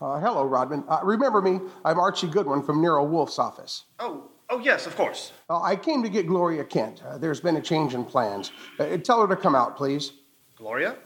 Uh, 0.00 0.18
hello, 0.20 0.44
Rodman. 0.44 0.84
Uh, 0.88 1.00
remember 1.02 1.42
me? 1.42 1.60
I'm 1.84 1.98
Archie 1.98 2.28
Goodwin 2.28 2.62
from 2.62 2.80
Nero 2.80 3.04
Wolfe's 3.04 3.38
office. 3.38 3.84
Oh, 3.98 4.30
oh 4.50 4.58
yes, 4.58 4.86
of 4.86 4.96
course. 4.96 5.32
Uh, 5.48 5.60
I 5.62 5.76
came 5.76 6.02
to 6.02 6.08
get 6.08 6.26
Gloria 6.26 6.64
Kent. 6.64 7.02
Uh, 7.04 7.18
there's 7.18 7.40
been 7.40 7.56
a 7.56 7.60
change 7.60 7.94
in 7.94 8.04
plans. 8.04 8.52
Uh, 8.78 8.96
tell 8.98 9.20
her 9.20 9.28
to 9.34 9.40
come 9.40 9.54
out, 9.54 9.76
please. 9.76 10.12
Gloria? 10.56 10.96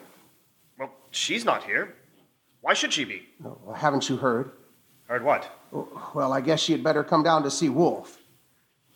Well, 0.79 0.91
she's 1.11 1.45
not 1.45 1.65
here. 1.65 1.95
Why 2.61 2.75
should 2.75 2.93
she 2.93 3.05
be? 3.05 3.23
Oh, 3.45 3.73
haven't 3.73 4.09
you 4.09 4.17
heard? 4.17 4.53
Heard 5.07 5.23
what? 5.23 5.51
Well, 6.15 6.33
I 6.33 6.41
guess 6.41 6.61
she'd 6.61 6.83
better 6.83 7.05
come 7.05 7.23
down 7.23 7.43
to 7.43 7.51
see 7.51 7.69
Wolfe. 7.69 8.19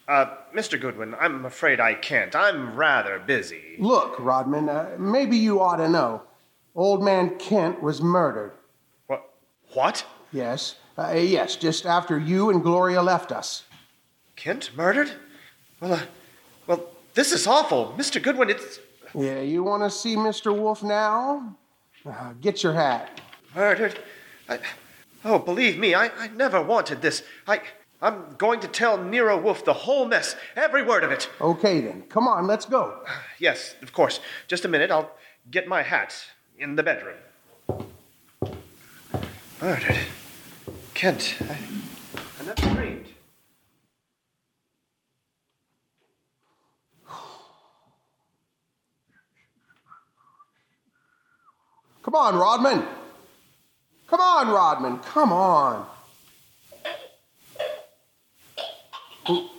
Uh, 0.08 0.36
Mr. 0.54 0.80
Goodwin, 0.80 1.14
I'm 1.20 1.44
afraid 1.44 1.80
I 1.80 1.92
can't. 1.92 2.34
I'm 2.34 2.74
rather 2.74 3.18
busy. 3.18 3.76
Look, 3.78 4.16
Rodman, 4.18 4.70
uh, 4.70 4.96
maybe 4.98 5.36
you 5.36 5.60
ought 5.60 5.76
to 5.76 5.88
know. 5.88 6.22
Old 6.74 7.04
man 7.04 7.36
Kent 7.38 7.82
was 7.82 8.00
murdered. 8.00 8.52
What? 9.06 9.34
What? 9.74 10.06
Yes. 10.32 10.76
Uh, 10.96 11.12
yes, 11.12 11.56
just 11.56 11.84
after 11.84 12.18
you 12.18 12.48
and 12.48 12.62
Gloria 12.62 13.02
left 13.02 13.32
us. 13.32 13.64
Kent 14.38 14.70
murdered? 14.76 15.10
Well, 15.80 15.94
uh, 15.94 16.00
well, 16.68 16.86
this 17.14 17.32
is 17.32 17.48
awful. 17.48 17.92
Mr. 17.98 18.22
Goodwin, 18.22 18.50
it's. 18.50 18.78
Yeah, 19.12 19.40
you 19.40 19.64
want 19.64 19.82
to 19.82 19.90
see 19.90 20.14
Mr. 20.14 20.56
Wolfe 20.56 20.84
now? 20.84 21.56
Uh, 22.08 22.34
get 22.40 22.62
your 22.62 22.72
hat. 22.72 23.20
Murdered? 23.52 23.98
I, 24.48 24.60
oh, 25.24 25.40
believe 25.40 25.76
me, 25.76 25.94
I, 25.94 26.10
I 26.16 26.28
never 26.28 26.62
wanted 26.62 27.02
this. 27.02 27.24
I, 27.48 27.62
I'm 28.00 28.36
going 28.38 28.60
to 28.60 28.68
tell 28.68 28.96
Nero 28.96 29.36
Wolfe 29.40 29.64
the 29.64 29.72
whole 29.72 30.06
mess, 30.06 30.36
every 30.54 30.84
word 30.84 31.02
of 31.02 31.10
it. 31.10 31.28
Okay, 31.40 31.80
then. 31.80 32.02
Come 32.02 32.28
on, 32.28 32.46
let's 32.46 32.64
go. 32.64 33.04
Yes, 33.40 33.74
of 33.82 33.92
course. 33.92 34.20
Just 34.46 34.64
a 34.64 34.68
minute. 34.68 34.92
I'll 34.92 35.10
get 35.50 35.66
my 35.66 35.82
hat 35.82 36.14
in 36.58 36.76
the 36.76 36.84
bedroom. 36.84 37.16
Murdered? 39.60 39.98
Kent, 40.94 41.38
I, 41.40 41.58
I 42.40 42.44
never 42.44 42.74
dreamed. 42.74 43.08
Come 52.08 52.14
on, 52.14 52.36
Rodman. 52.36 52.82
Come 54.06 54.20
on, 54.22 54.48
Rodman. 54.48 54.98
Come 55.00 55.30
on. 55.30 55.86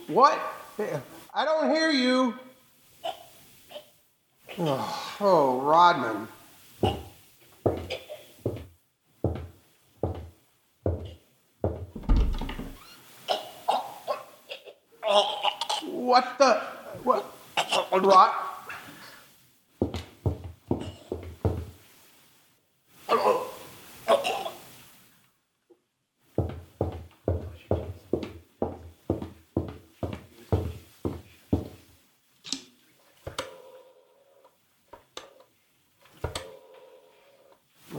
What? 0.08 0.36
I 1.32 1.44
don't 1.44 1.70
hear 1.70 1.90
you. 1.90 2.34
Oh, 4.58 5.16
oh 5.20 5.60
Rodman. 5.60 6.26
What 15.84 16.36
the? 16.36 16.54
What? 17.04 17.32
Rod? 17.92 18.34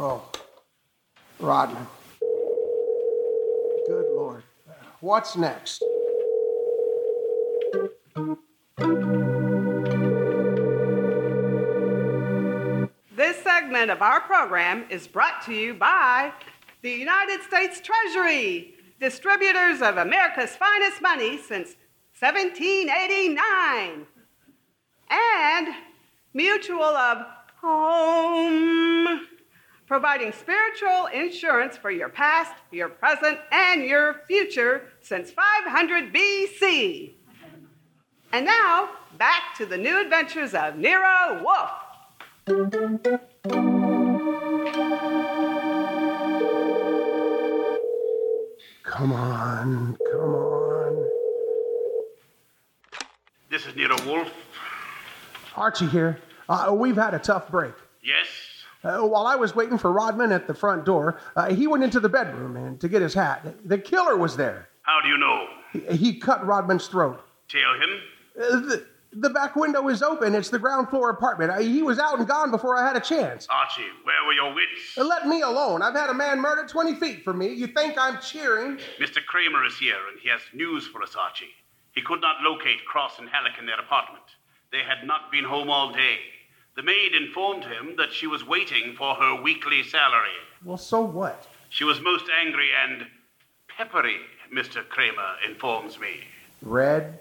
Oh, 0.03 0.27
Rodman. 1.39 1.85
Good 3.85 4.05
Lord. 4.15 4.43
What's 5.21 5.35
next? 5.35 5.83
This 13.15 13.37
segment 13.43 13.91
of 13.91 14.01
our 14.01 14.21
program 14.21 14.85
is 14.89 15.07
brought 15.07 15.45
to 15.45 15.53
you 15.53 15.75
by 15.75 16.33
the 16.81 16.89
United 16.89 17.43
States 17.43 17.79
Treasury, 17.81 18.73
distributors 18.99 19.83
of 19.83 19.97
America's 19.97 20.55
finest 20.55 21.03
money 21.03 21.37
since 21.37 21.75
1789, 22.19 24.07
and 25.11 25.67
Mutual 26.33 26.81
of 26.81 27.27
Home, 27.61 28.90
providing 29.91 30.31
spiritual 30.31 31.07
insurance 31.07 31.75
for 31.75 31.91
your 31.91 32.07
past, 32.07 32.53
your 32.71 32.87
present, 32.87 33.37
and 33.51 33.83
your 33.83 34.21
future 34.25 34.83
since 35.01 35.29
500 35.31 36.13
BC. 36.13 37.11
And 38.31 38.45
now, 38.45 38.87
back 39.17 39.53
to 39.57 39.65
the 39.65 39.77
new 39.77 39.99
adventures 39.99 40.53
of 40.53 40.77
Nero 40.77 41.43
Wolfe. 41.43 41.71
Come 48.85 49.11
on, 49.11 49.97
come 50.09 50.35
on. 50.35 51.09
This 53.49 53.65
is 53.65 53.75
Nero 53.75 53.97
Wolfe. 54.05 54.31
Archie 55.57 55.87
here. 55.87 56.17
Uh, 56.47 56.73
we've 56.73 56.95
had 56.95 57.13
a 57.13 57.19
tough 57.19 57.51
break. 57.51 57.73
Yes? 58.01 58.27
Uh, 58.83 58.99
while 59.01 59.27
I 59.27 59.35
was 59.35 59.55
waiting 59.55 59.77
for 59.77 59.91
Rodman 59.91 60.31
at 60.31 60.47
the 60.47 60.53
front 60.53 60.85
door, 60.85 61.19
uh, 61.35 61.53
he 61.53 61.67
went 61.67 61.83
into 61.83 61.99
the 61.99 62.09
bedroom 62.09 62.57
and 62.57 62.79
to 62.81 62.89
get 62.89 63.01
his 63.01 63.13
hat. 63.13 63.45
The 63.65 63.77
killer 63.77 64.17
was 64.17 64.35
there. 64.35 64.69
How 64.81 64.99
do 65.01 65.07
you 65.07 65.17
know? 65.17 65.47
He, 65.71 65.97
he 65.97 66.19
cut 66.19 66.45
Rodman's 66.45 66.87
throat. 66.87 67.23
Tell 67.47 67.73
him. 67.75 67.99
Uh, 68.35 68.59
the, 68.67 68.85
the 69.13 69.29
back 69.29 69.55
window 69.55 69.87
is 69.89 70.01
open. 70.01 70.33
It's 70.33 70.49
the 70.49 70.57
ground 70.57 70.89
floor 70.89 71.09
apartment. 71.09 71.51
Uh, 71.51 71.59
he 71.59 71.83
was 71.83 71.99
out 71.99 72.17
and 72.17 72.27
gone 72.27 72.49
before 72.49 72.77
I 72.77 72.87
had 72.87 72.95
a 72.95 73.01
chance. 73.01 73.45
Archie, 73.49 73.83
where 74.03 74.25
were 74.25 74.33
your 74.33 74.53
wits? 74.53 74.97
Uh, 74.97 75.03
let 75.03 75.27
me 75.27 75.41
alone. 75.41 75.81
I've 75.81 75.93
had 75.93 76.09
a 76.09 76.13
man 76.13 76.39
murdered 76.41 76.67
20 76.69 76.95
feet 76.95 77.23
from 77.23 77.37
me. 77.37 77.53
You 77.53 77.67
think 77.67 77.95
I'm 77.99 78.19
cheering? 78.21 78.77
Mr. 78.99 79.23
Cramer 79.25 79.65
is 79.65 79.77
here, 79.77 79.99
and 80.11 80.19
he 80.21 80.29
has 80.29 80.41
news 80.53 80.87
for 80.87 81.03
us, 81.03 81.15
Archie. 81.15 81.49
He 81.93 82.01
could 82.01 82.21
not 82.21 82.37
locate 82.41 82.83
Cross 82.85 83.19
and 83.19 83.29
Halleck 83.29 83.59
in 83.59 83.65
their 83.65 83.79
apartment. 83.79 84.23
They 84.71 84.79
had 84.79 85.05
not 85.05 85.31
been 85.31 85.43
home 85.43 85.69
all 85.69 85.91
day. 85.91 86.17
The 86.75 86.83
maid 86.83 87.13
informed 87.13 87.63
him 87.65 87.95
that 87.97 88.13
she 88.13 88.27
was 88.27 88.45
waiting 88.45 88.95
for 88.97 89.15
her 89.15 89.41
weekly 89.41 89.83
salary. 89.83 90.29
Well, 90.63 90.77
so 90.77 91.01
what? 91.01 91.47
She 91.69 91.83
was 91.83 91.99
most 92.01 92.25
angry 92.41 92.69
and 92.83 93.07
peppery, 93.67 94.17
Mr. 94.53 94.87
Cramer 94.87 95.35
informs 95.47 95.99
me. 95.99 96.21
Red 96.61 97.19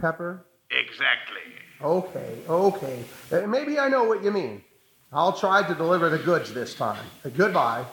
pepper? 0.00 0.44
Exactly. 0.70 1.40
Okay, 1.82 2.38
okay. 2.48 3.04
Uh, 3.32 3.46
maybe 3.46 3.78
I 3.78 3.88
know 3.88 4.04
what 4.04 4.22
you 4.22 4.30
mean. 4.30 4.62
I'll 5.12 5.32
try 5.32 5.66
to 5.66 5.74
deliver 5.74 6.08
the 6.08 6.18
goods 6.18 6.52
this 6.52 6.74
time. 6.74 7.04
Uh, 7.24 7.30
goodbye. 7.30 7.84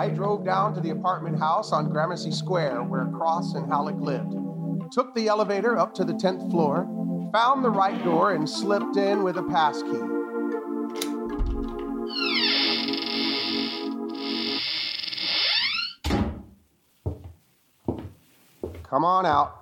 I 0.00 0.08
drove 0.08 0.46
down 0.46 0.72
to 0.76 0.80
the 0.80 0.88
apartment 0.88 1.38
house 1.38 1.72
on 1.72 1.90
Gramercy 1.90 2.30
Square 2.30 2.84
where 2.84 3.04
Cross 3.04 3.52
and 3.52 3.70
Halleck 3.70 3.96
lived. 3.96 4.32
Took 4.90 5.14
the 5.14 5.28
elevator 5.28 5.76
up 5.76 5.92
to 5.96 6.06
the 6.06 6.14
10th 6.14 6.50
floor, 6.50 6.88
found 7.34 7.62
the 7.62 7.68
right 7.68 8.02
door, 8.02 8.32
and 8.32 8.48
slipped 8.48 8.96
in 8.96 9.22
with 9.22 9.36
a 9.36 9.42
pass 9.42 9.82
key. 9.82 10.00
Come 18.84 19.04
on 19.04 19.26
out. 19.26 19.54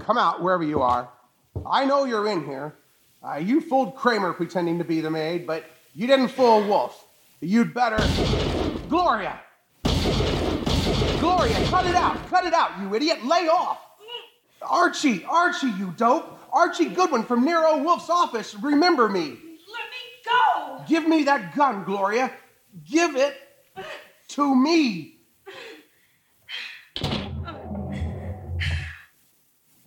Come 0.00 0.18
out 0.18 0.42
wherever 0.42 0.64
you 0.64 0.82
are. 0.82 1.08
I 1.64 1.86
know 1.86 2.04
you're 2.04 2.28
in 2.28 2.44
here. 2.44 2.74
Uh, 3.26 3.36
you 3.36 3.62
fooled 3.62 3.96
Cramer 3.96 4.34
pretending 4.34 4.76
to 4.76 4.84
be 4.84 5.00
the 5.00 5.10
maid, 5.10 5.46
but 5.46 5.64
you 5.94 6.06
didn't 6.06 6.28
fool 6.28 6.62
Wolfe. 6.68 7.06
You'd 7.40 7.72
better. 7.72 8.61
Gloria! 8.92 9.40
Gloria, 11.18 11.66
cut 11.68 11.86
it 11.86 11.94
out! 11.94 12.28
Cut 12.28 12.44
it 12.44 12.52
out, 12.52 12.78
you 12.78 12.94
idiot! 12.94 13.24
Lay 13.24 13.48
off! 13.48 13.78
Archie, 14.60 15.24
Archie, 15.24 15.70
you 15.78 15.94
dope! 15.96 16.38
Archie 16.52 16.90
Goodwin 16.90 17.22
from 17.22 17.42
Nero 17.42 17.82
Wolfe's 17.82 18.10
office, 18.10 18.54
remember 18.54 19.08
me. 19.08 19.30
Let 19.30 19.86
me 19.88 20.02
go! 20.26 20.84
Give 20.86 21.08
me 21.08 21.22
that 21.22 21.56
gun, 21.56 21.84
Gloria. 21.84 22.32
Give 22.86 23.16
it 23.16 23.34
to 24.28 24.54
me. 24.54 25.16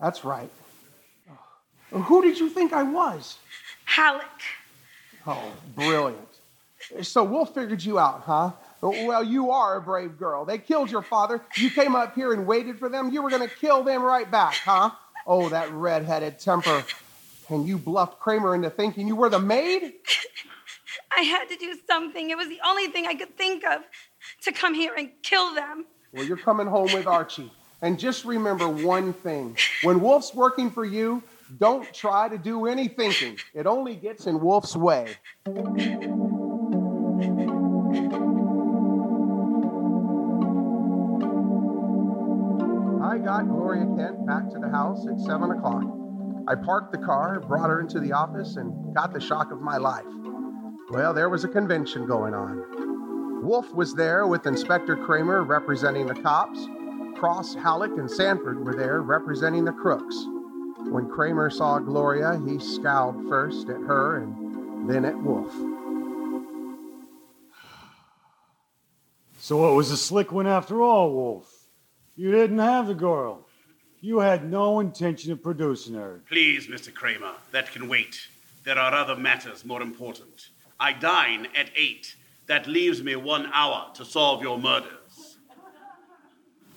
That's 0.02 0.26
right. 0.26 0.50
Oh, 1.92 2.02
who 2.02 2.24
did 2.24 2.40
you 2.40 2.50
think 2.50 2.74
I 2.74 2.82
was? 2.82 3.38
Halleck. 3.86 4.42
Oh, 5.28 5.52
brilliant. 5.76 6.28
So 7.04 7.24
Wolfe 7.24 7.54
figured 7.54 7.84
you 7.84 8.00
out, 8.00 8.22
huh? 8.22 8.50
Well, 8.82 9.24
you 9.24 9.52
are 9.52 9.78
a 9.78 9.82
brave 9.82 10.18
girl. 10.18 10.46
They 10.46 10.58
killed 10.58 10.92
your 10.92 11.02
father. 11.02 11.42
You 11.58 11.70
came 11.70 11.96
up 11.96 12.14
here 12.14 12.34
and 12.34 12.46
waited 12.46 12.78
for 12.78 12.90
them. 12.90 13.12
You 13.12 13.24
were 13.24 13.30
going 13.30 13.48
to 13.48 13.56
kill 13.56 13.84
them 13.84 14.04
right 14.04 14.30
back, 14.30 14.56
huh? 14.64 14.92
Oh, 15.26 15.50
that 15.50 15.72
red-headed 15.72 16.38
temper. 16.40 16.84
And 17.50 17.68
you 17.68 17.78
bluffed 17.78 18.20
Cramer 18.20 18.54
into 18.54 18.70
thinking 18.70 19.08
you 19.08 19.16
were 19.16 19.30
the 19.30 19.40
maid? 19.40 19.94
I 21.16 21.22
had 21.22 21.46
to 21.50 21.56
do 21.56 21.76
something. 21.88 22.30
It 22.30 22.38
was 22.38 22.48
the 22.48 22.60
only 22.66 22.88
thing 22.88 23.08
I 23.08 23.16
could 23.16 23.38
think 23.38 23.64
of 23.66 23.82
to 24.44 24.52
come 24.52 24.74
here 24.74 24.94
and 24.96 25.10
kill 25.24 25.56
them. 25.56 25.86
Well, 26.14 26.26
you're 26.26 26.38
coming 26.38 26.68
home 26.68 26.92
with 26.94 27.08
Archie. 27.08 27.52
And 27.82 28.00
just 28.00 28.26
remember 28.26 28.68
one 28.68 29.14
thing 29.14 29.58
when 29.84 30.02
Wolfe's 30.02 30.34
working 30.34 30.72
for 30.72 30.86
you, 30.86 31.22
don't 31.60 31.92
try 31.94 32.28
to 32.30 32.38
do 32.38 32.66
any 32.66 32.88
thinking. 32.88 33.38
It 33.54 33.68
only 33.68 33.96
gets 33.96 34.26
in 34.26 34.40
Wolfe's 34.40 34.76
way. 34.76 35.18
Got 43.26 43.48
Gloria 43.48 43.88
Kent 43.98 44.28
back 44.28 44.52
to 44.52 44.60
the 44.60 44.70
house 44.70 45.08
at 45.08 45.20
7 45.20 45.50
o'clock. 45.50 45.84
I 46.48 46.54
parked 46.54 46.92
the 46.92 47.00
car, 47.00 47.40
brought 47.40 47.72
her 47.72 47.82
into 47.82 48.00
the 48.00 48.12
office, 48.12 48.56
and 48.56 48.94
got 48.94 49.14
the 49.14 49.20
shock 49.20 49.52
of 49.52 49.62
my 49.62 49.78
life. 49.78 50.06
Well, 50.92 51.12
there 51.12 51.28
was 51.28 51.44
a 51.44 51.48
convention 51.48 52.06
going 52.06 52.36
on. 52.36 53.44
Wolfe 53.44 53.74
was 53.74 53.96
there 53.96 54.28
with 54.28 54.46
Inspector 54.46 54.96
Cramer 54.98 55.44
representing 55.44 56.06
the 56.06 56.14
cops. 56.14 56.68
Cross, 57.16 57.56
Halleck, 57.56 57.98
and 57.98 58.10
Sanford 58.10 58.64
were 58.64 58.76
there 58.76 59.02
representing 59.02 59.66
the 59.66 59.72
crooks. 59.72 60.28
When 60.92 61.10
Cramer 61.10 61.50
saw 61.50 61.80
Gloria, 61.80 62.40
he 62.46 62.60
scowled 62.60 63.28
first 63.28 63.70
at 63.70 63.82
her 63.82 64.18
and 64.18 64.88
then 64.88 65.04
at 65.04 65.18
Wolfe. 65.18 65.52
So 69.40 69.72
it 69.72 69.76
was 69.76 69.90
a 69.90 69.98
slick 69.98 70.32
one 70.32 70.46
after 70.46 70.84
all, 70.84 71.12
Wolfe. 71.12 71.55
You 72.18 72.32
didn't 72.32 72.60
have 72.60 72.88
the 72.88 72.94
girl. 72.94 73.46
You 74.00 74.20
had 74.20 74.50
no 74.50 74.80
intention 74.80 75.32
of 75.34 75.44
producing 75.44 75.96
her. 75.96 76.22
Please, 76.30 76.68
Mr. 76.68 76.94
Cramer, 76.94 77.34
that 77.52 77.72
can 77.72 77.90
wait. 77.90 78.28
There 78.64 78.78
are 78.78 78.94
other 78.94 79.16
matters 79.16 79.66
more 79.66 79.82
important. 79.82 80.50
I 80.80 80.94
dine 80.94 81.48
at 81.56 81.72
eight. 81.76 82.16
That 82.48 82.68
leaves 82.68 83.02
me 83.04 83.16
one 83.16 83.50
hour 83.52 83.92
to 83.96 84.06
solve 84.06 84.42
your 84.42 84.58
murders. 84.58 85.38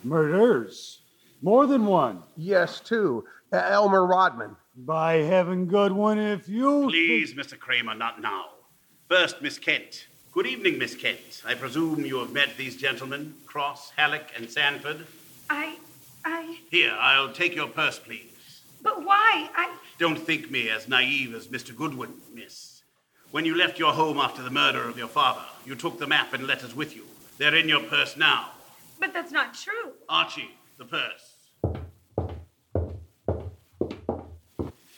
Murders? 0.03 1.01
More 1.41 1.67
than 1.67 1.87
one. 1.87 2.23
Yes, 2.37 2.81
two. 2.81 3.25
Elmer 3.53 4.07
Rodman. 4.07 4.57
By 4.77 5.15
heaven, 5.15 5.67
Goodwin, 5.67 6.19
if 6.19 6.49
you. 6.49 6.89
Please, 6.89 7.35
Mr. 7.35 7.59
Cramer, 7.59 7.95
not 7.95 8.21
now. 8.21 8.47
First, 9.09 9.41
Miss 9.43 9.59
Kent. 9.59 10.07
Good 10.33 10.47
evening, 10.47 10.79
Miss 10.79 10.95
Kent. 10.95 11.43
I 11.47 11.55
presume 11.55 12.05
you 12.05 12.19
have 12.19 12.33
met 12.33 12.57
these 12.57 12.77
gentlemen, 12.77 13.35
Cross, 13.47 13.93
Halleck, 13.97 14.33
and 14.37 14.51
Sanford. 14.51 15.07
I. 15.51 15.79
I. 16.25 16.59
Here, 16.71 16.97
I'll 16.99 17.33
take 17.33 17.55
your 17.55 17.69
purse, 17.69 17.99
please. 17.99 18.63
But 18.83 19.05
why? 19.05 19.49
I. 19.57 19.75
Don't 19.99 20.19
think 20.19 20.51
me 20.51 20.69
as 20.69 20.89
naive 20.89 21.35
as 21.35 21.49
Mr. 21.49 21.75
Goodwin, 21.75 22.15
miss. 22.33 22.83
When 23.31 23.45
you 23.45 23.55
left 23.57 23.79
your 23.79 23.93
home 23.93 24.19
after 24.19 24.43
the 24.43 24.51
murder 24.51 24.89
of 24.89 24.97
your 24.97 25.09
father, 25.09 25.45
you 25.67 25.75
took 25.75 25.99
the 25.99 26.07
map 26.07 26.33
and 26.33 26.47
letters 26.47 26.75
with 26.75 26.97
you. 26.97 27.05
They're 27.37 27.55
in 27.55 27.69
your 27.69 27.83
purse 27.83 28.17
now. 28.17 28.53
But 28.99 29.13
that's 29.13 29.33
not 29.33 29.55
true. 29.55 29.93
Archie, 30.09 30.51
the 30.79 30.85
purse. 30.85 31.35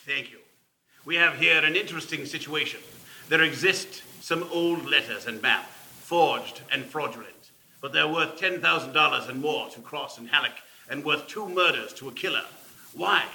Thank 0.05 0.31
you. 0.31 0.39
We 1.05 1.15
have 1.15 1.37
here 1.37 1.63
an 1.63 1.75
interesting 1.75 2.25
situation. 2.25 2.79
There 3.29 3.41
exist 3.41 4.03
some 4.21 4.47
old 4.51 4.85
letters 4.85 5.25
and 5.25 5.41
map, 5.41 5.65
forged 5.69 6.61
and 6.71 6.85
fraudulent, 6.85 7.40
but 7.81 7.91
they're 7.91 8.07
worth 8.07 8.39
$10,000 8.39 9.29
and 9.29 9.41
more 9.41 9.67
to 9.69 9.81
Cross 9.81 10.19
and 10.19 10.29
Halleck 10.29 10.53
and 10.89 11.03
worth 11.03 11.27
two 11.27 11.49
murders 11.49 11.93
to 11.93 12.07
a 12.07 12.11
killer. 12.11 12.45
Why? 12.93 13.25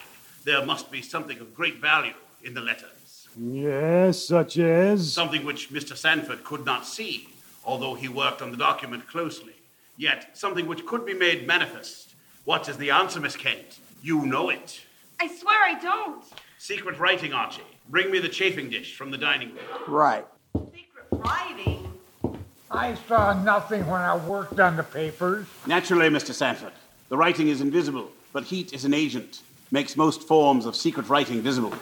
There 0.45 0.65
must 0.65 0.91
be 0.91 1.03
something 1.03 1.41
of 1.41 1.55
great 1.55 1.81
value 1.81 2.15
in 2.45 2.55
the 2.55 2.61
letters. 2.61 3.29
Yes, 3.39 4.25
such 4.25 4.59
as. 4.59 5.13
Something 5.13 5.45
which 5.45 5.71
Mr. 5.71 5.97
Sanford 5.97 6.45
could 6.45 6.65
not 6.65 6.87
see, 6.87 7.29
although 7.65 7.95
he 7.95 8.09
worked 8.09 8.41
on 8.41 8.51
the 8.51 8.57
document 8.57 9.09
closely. 9.09 9.55
Yet, 9.97 10.37
something 10.37 10.67
which 10.67 10.87
could 10.87 11.05
be 11.05 11.15
made 11.15 11.47
manifest. 11.47 12.15
What 12.45 12.69
is 12.69 12.77
the 12.77 12.91
answer, 12.91 13.21
Miss 13.21 13.37
Kent? 13.37 13.81
You 14.03 14.25
know 14.25 14.51
it. 14.51 14.81
I 15.21 15.27
swear 15.27 15.59
I 15.65 15.79
don't. 15.81 16.25
Secret 16.59 16.99
writing, 16.99 17.33
Archie. 17.33 17.63
Bring 17.89 18.11
me 18.11 18.19
the 18.19 18.29
chafing 18.29 18.71
dish 18.71 18.97
from 18.97 19.11
the 19.11 19.19
dining 19.19 19.49
room. 19.49 19.65
Right. 19.89 20.27
Secret 20.55 21.07
writing? 21.11 21.76
I 22.71 22.95
saw 23.09 23.33
nothing 23.43 23.87
when 23.87 24.01
I 24.01 24.17
worked 24.17 24.59
on 24.59 24.77
the 24.77 24.83
papers. 24.83 25.47
Naturally, 25.67 26.09
Mr. 26.09 26.33
Sanford. 26.33 26.73
The 27.09 27.17
writing 27.17 27.49
is 27.49 27.61
invisible, 27.61 28.11
but 28.33 28.45
heat 28.45 28.73
is 28.73 28.85
an 28.85 28.93
agent. 28.93 29.43
Makes 29.71 29.97
most 29.97 30.23
forms 30.27 30.67
of 30.67 30.75
secret 30.75 31.09
writing 31.09 31.41
visible. 31.41 31.73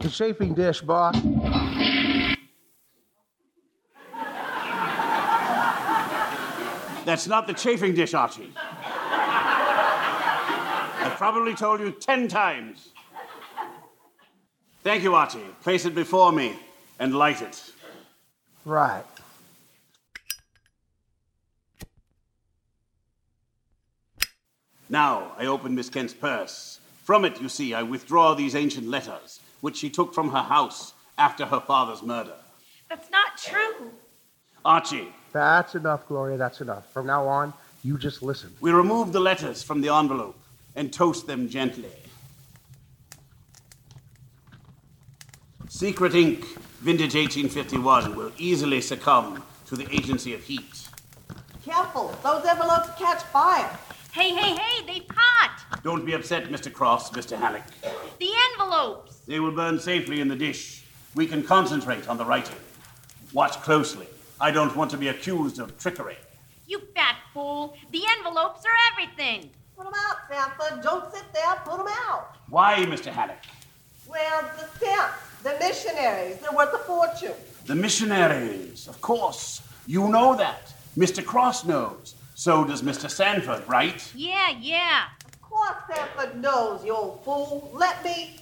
The 0.00 0.08
chafing 0.10 0.54
dish, 0.54 0.80
boss. 0.82 1.16
That's 7.04 7.26
not 7.26 7.46
the 7.46 7.52
chafing 7.54 7.94
dish, 7.94 8.14
Archie. 8.14 8.52
I've 10.96 11.16
probably 11.16 11.54
told 11.54 11.80
you 11.80 11.90
ten 11.90 12.28
times. 12.28 12.90
Thank 14.84 15.02
you, 15.02 15.14
Archie. 15.14 15.40
Place 15.62 15.86
it 15.86 15.94
before 15.94 16.30
me 16.30 16.54
and 16.98 17.16
light 17.16 17.40
it. 17.40 17.72
Right. 18.66 19.02
Now 24.90 25.32
I 25.38 25.46
open 25.46 25.74
Miss 25.74 25.88
Kent's 25.88 26.12
purse. 26.12 26.80
From 27.02 27.24
it, 27.24 27.40
you 27.40 27.48
see, 27.48 27.72
I 27.72 27.82
withdraw 27.82 28.34
these 28.34 28.54
ancient 28.54 28.86
letters, 28.86 29.40
which 29.62 29.78
she 29.78 29.88
took 29.88 30.12
from 30.12 30.30
her 30.30 30.42
house 30.42 30.92
after 31.16 31.46
her 31.46 31.60
father's 31.60 32.02
murder. 32.02 32.34
That's 32.90 33.10
not 33.10 33.38
true. 33.38 33.90
Archie, 34.66 35.08
That's 35.32 35.74
enough, 35.74 36.06
Gloria. 36.06 36.36
That's 36.36 36.60
enough. 36.60 36.92
From 36.92 37.06
now 37.06 37.26
on, 37.26 37.54
you 37.82 37.96
just 37.96 38.22
listen. 38.22 38.52
we 38.60 38.70
remove 38.70 39.12
the 39.12 39.20
letters 39.20 39.62
from 39.62 39.80
the 39.80 39.88
envelope 39.88 40.38
and 40.76 40.92
toast 40.92 41.26
them 41.26 41.48
gently. 41.48 41.90
Secret 45.76 46.14
ink, 46.14 46.44
vintage 46.82 47.16
1851, 47.16 48.14
will 48.14 48.30
easily 48.38 48.80
succumb 48.80 49.42
to 49.66 49.74
the 49.74 49.92
agency 49.92 50.32
of 50.32 50.40
heat. 50.40 50.88
Careful, 51.64 52.16
those 52.22 52.44
envelopes 52.44 52.90
catch 52.96 53.24
fire. 53.24 53.76
Hey, 54.12 54.32
hey, 54.32 54.54
hey, 54.54 54.86
they 54.86 55.00
pot! 55.00 55.82
Don't 55.82 56.06
be 56.06 56.12
upset, 56.12 56.44
Mr. 56.44 56.72
Cross, 56.72 57.10
Mr. 57.10 57.36
Halleck. 57.36 57.64
The 58.20 58.30
envelopes! 58.52 59.16
They 59.26 59.40
will 59.40 59.50
burn 59.50 59.80
safely 59.80 60.20
in 60.20 60.28
the 60.28 60.36
dish. 60.36 60.84
We 61.16 61.26
can 61.26 61.42
concentrate 61.42 62.08
on 62.08 62.18
the 62.18 62.24
writing. 62.24 62.56
Watch 63.32 63.54
closely. 63.54 64.06
I 64.40 64.52
don't 64.52 64.76
want 64.76 64.92
to 64.92 64.96
be 64.96 65.08
accused 65.08 65.58
of 65.58 65.76
trickery. 65.76 66.18
You 66.68 66.82
fat 66.94 67.16
fool! 67.32 67.76
The 67.90 68.02
envelopes 68.16 68.64
are 68.64 68.92
everything! 68.92 69.50
Put 69.76 69.86
them 69.86 69.94
out, 70.06 70.18
Sanford. 70.30 70.84
Don't 70.84 71.12
sit 71.12 71.24
there. 71.32 71.56
Put 71.64 71.78
them 71.78 71.88
out. 72.06 72.36
Why, 72.48 72.76
Mr. 72.86 73.06
Halleck? 73.10 73.42
Well, 74.06 74.48
the 74.56 74.68
stamps. 74.78 75.33
The 75.44 75.54
missionaries, 75.60 76.38
they're 76.38 76.56
worth 76.56 76.72
a 76.72 76.78
fortune. 76.78 77.34
The 77.66 77.74
missionaries, 77.74 78.88
of 78.88 78.98
course. 79.02 79.60
You 79.86 80.08
know 80.08 80.34
that. 80.36 80.72
Mr. 80.96 81.22
Cross 81.22 81.66
knows. 81.66 82.14
So 82.34 82.64
does 82.64 82.80
Mr. 82.80 83.10
Sanford, 83.10 83.62
right? 83.68 84.10
Yeah, 84.14 84.54
yeah. 84.58 85.02
Of 85.26 85.42
course 85.42 85.76
Sanford 85.94 86.40
knows, 86.40 86.82
you 86.82 86.96
old 86.96 87.22
fool. 87.26 87.70
Let 87.74 88.02
me. 88.02 88.36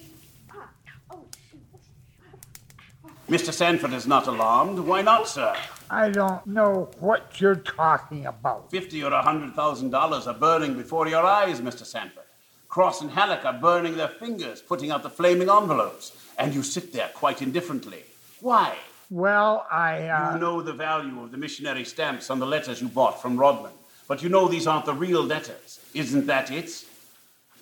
Mr. 3.28 3.52
Sanford 3.52 3.92
is 3.94 4.06
not 4.06 4.28
alarmed. 4.28 4.78
Why 4.78 5.02
not, 5.02 5.26
sir? 5.26 5.56
I 5.90 6.08
don't 6.08 6.46
know 6.46 6.88
what 7.00 7.40
you're 7.40 7.56
talking 7.56 8.26
about. 8.26 8.70
Fifty 8.70 9.02
or 9.02 9.12
a 9.12 9.22
hundred 9.22 9.54
thousand 9.54 9.90
dollars 9.90 10.28
are 10.28 10.34
burning 10.34 10.74
before 10.74 11.08
your 11.08 11.24
eyes, 11.24 11.60
Mr. 11.60 11.84
Sanford. 11.84 12.22
Cross 12.68 13.02
and 13.02 13.10
Halleck 13.10 13.44
are 13.44 13.58
burning 13.58 13.96
their 13.96 14.08
fingers, 14.08 14.62
putting 14.62 14.90
out 14.90 15.02
the 15.02 15.10
flaming 15.10 15.50
envelopes, 15.50 16.12
and 16.42 16.54
you 16.54 16.62
sit 16.62 16.92
there 16.92 17.10
quite 17.14 17.40
indifferently. 17.40 18.02
Why? 18.40 18.76
Well, 19.10 19.66
I. 19.70 20.08
Uh... 20.08 20.34
You 20.34 20.40
know 20.40 20.62
the 20.62 20.72
value 20.72 21.22
of 21.22 21.30
the 21.30 21.38
missionary 21.38 21.84
stamps 21.84 22.30
on 22.30 22.38
the 22.38 22.46
letters 22.46 22.80
you 22.80 22.88
bought 22.88 23.22
from 23.22 23.36
Rodman, 23.36 23.72
but 24.08 24.22
you 24.22 24.28
know 24.28 24.48
these 24.48 24.66
aren't 24.66 24.86
the 24.86 24.94
real 24.94 25.22
letters. 25.22 25.80
Isn't 25.94 26.26
that 26.26 26.50
it? 26.50 26.84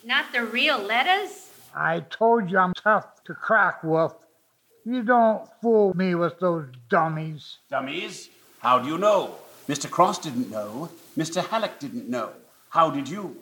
Not 0.05 0.33
the 0.33 0.45
real 0.45 0.79
letters? 0.79 1.51
I 1.75 2.01
told 2.01 2.51
you 2.51 2.59
I'm 2.59 2.75
tough 2.75 3.23
to 3.25 3.35
crack, 3.35 3.85
Wolfe. 3.85 4.15
You 4.85 5.03
don't 5.03 5.47
fool 5.61 5.95
me 5.95 6.15
with 6.15 6.41
those 6.41 6.67
dummies. 6.89 7.59
Dummies? 7.69 8.31
How 8.61 8.79
do 8.79 8.89
you 8.89 8.99
know? 8.99 9.35
Mr. 9.69 9.91
Cross 9.91 10.21
didn't 10.21 10.51
know. 10.51 10.89
Mr. 11.19 11.47
Halleck 11.47 11.79
didn't 11.79 12.09
know. 12.09 12.31
How 12.71 12.91
did 12.91 13.09
you? 13.09 13.37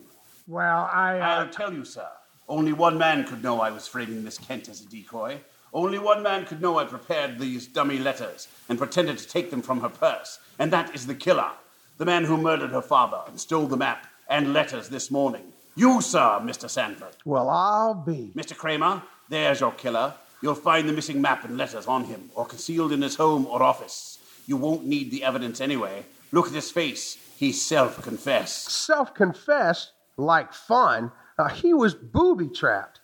Well, 0.47 0.91
I. 0.93 1.20
Uh... 1.20 1.24
I'll 1.24 1.49
tell 1.49 1.72
you, 1.72 1.84
sir. 1.84 2.09
Only 2.49 2.72
one 2.72 2.96
man 2.96 3.24
could 3.24 3.42
know 3.42 3.61
I 3.61 3.70
was 3.70 3.86
framing 3.86 4.24
Miss 4.24 4.38
Kent 4.38 4.70
as 4.70 4.80
a 4.80 4.86
decoy. 4.88 5.40
Only 5.74 5.99
one 5.99 6.22
man 6.22 6.46
could 6.46 6.62
know 6.62 6.78
I 6.78 6.84
prepared 6.84 7.38
these 7.38 7.66
dummy 7.66 7.99
letters 7.99 8.49
and 8.70 8.78
pretended 8.78 9.18
to 9.18 9.28
take 9.28 9.51
them 9.51 9.61
from 9.61 9.82
her 9.82 9.90
purse, 9.90 10.38
and 10.59 10.72
that 10.72 10.94
is 10.94 11.07
the 11.07 11.14
killer. 11.14 11.51
The 11.99 12.07
man 12.07 12.24
who 12.24 12.38
murdered 12.38 12.70
her 12.70 12.80
father 12.80 13.20
and 13.26 13.38
stole 13.38 13.66
the 13.66 13.76
map 13.76 14.07
and 14.30 14.55
letters 14.55 14.88
this 14.88 15.11
morning. 15.11 15.53
You, 15.76 16.01
sir, 16.01 16.40
Mr. 16.42 16.70
Sanford. 16.70 17.16
Well, 17.26 17.51
I'll 17.51 17.94
be. 17.94 18.32
Mr. 18.34 18.57
Cramer, 18.57 19.03
there's 19.28 19.61
your 19.61 19.72
killer. 19.72 20.14
You'll 20.40 20.55
find 20.55 20.88
the 20.88 20.94
missing 20.94 21.20
map 21.20 21.44
and 21.44 21.59
letters 21.59 21.86
on 21.86 22.05
him, 22.05 22.30
or 22.34 22.46
concealed 22.46 22.92
in 22.92 23.03
his 23.03 23.16
home 23.16 23.46
or 23.46 23.62
office. 23.62 24.18
You 24.46 24.57
won't 24.57 24.86
need 24.86 25.11
the 25.11 25.22
evidence 25.22 25.61
anyway. 25.61 26.07
Look 26.32 26.46
at 26.46 26.55
his 26.55 26.70
face. 26.70 27.18
He 27.36 27.53
self 27.53 28.01
confessed. 28.03 28.70
Self 28.70 29.12
confessed? 29.12 29.92
Like 30.16 30.55
fun? 30.55 31.12
Uh, 31.39 31.49
he 31.49 31.72
was 31.72 31.95
booby 31.95 32.49
trapped. 32.49 32.99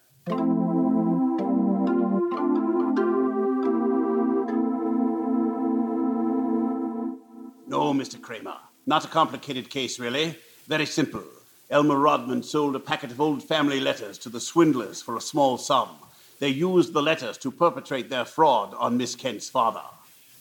No, 7.67 7.93
Mr. 7.93 8.21
Cramer. 8.21 8.57
Not 8.87 9.05
a 9.05 9.09
complicated 9.09 9.71
case, 9.71 10.01
really. 10.01 10.37
Very 10.67 10.87
simple. 10.87 11.23
Elmer 11.71 11.97
Rodman 11.97 12.43
sold 12.43 12.75
a 12.75 12.81
packet 12.81 13.13
of 13.13 13.21
old 13.21 13.43
family 13.43 13.79
letters 13.79 14.19
to 14.19 14.29
the 14.29 14.41
swindlers 14.41 15.01
for 15.01 15.17
a 15.17 15.21
small 15.21 15.57
sum. 15.57 15.91
They 16.41 16.49
used 16.49 16.93
the 16.93 17.03
letters 17.03 17.39
to 17.39 17.53
perpetrate 17.53 18.11
their 18.11 18.25
fraud 18.25 18.75
on 18.75 18.97
Miss 18.97 19.15
Kent's 19.15 19.49
father. 19.49 19.83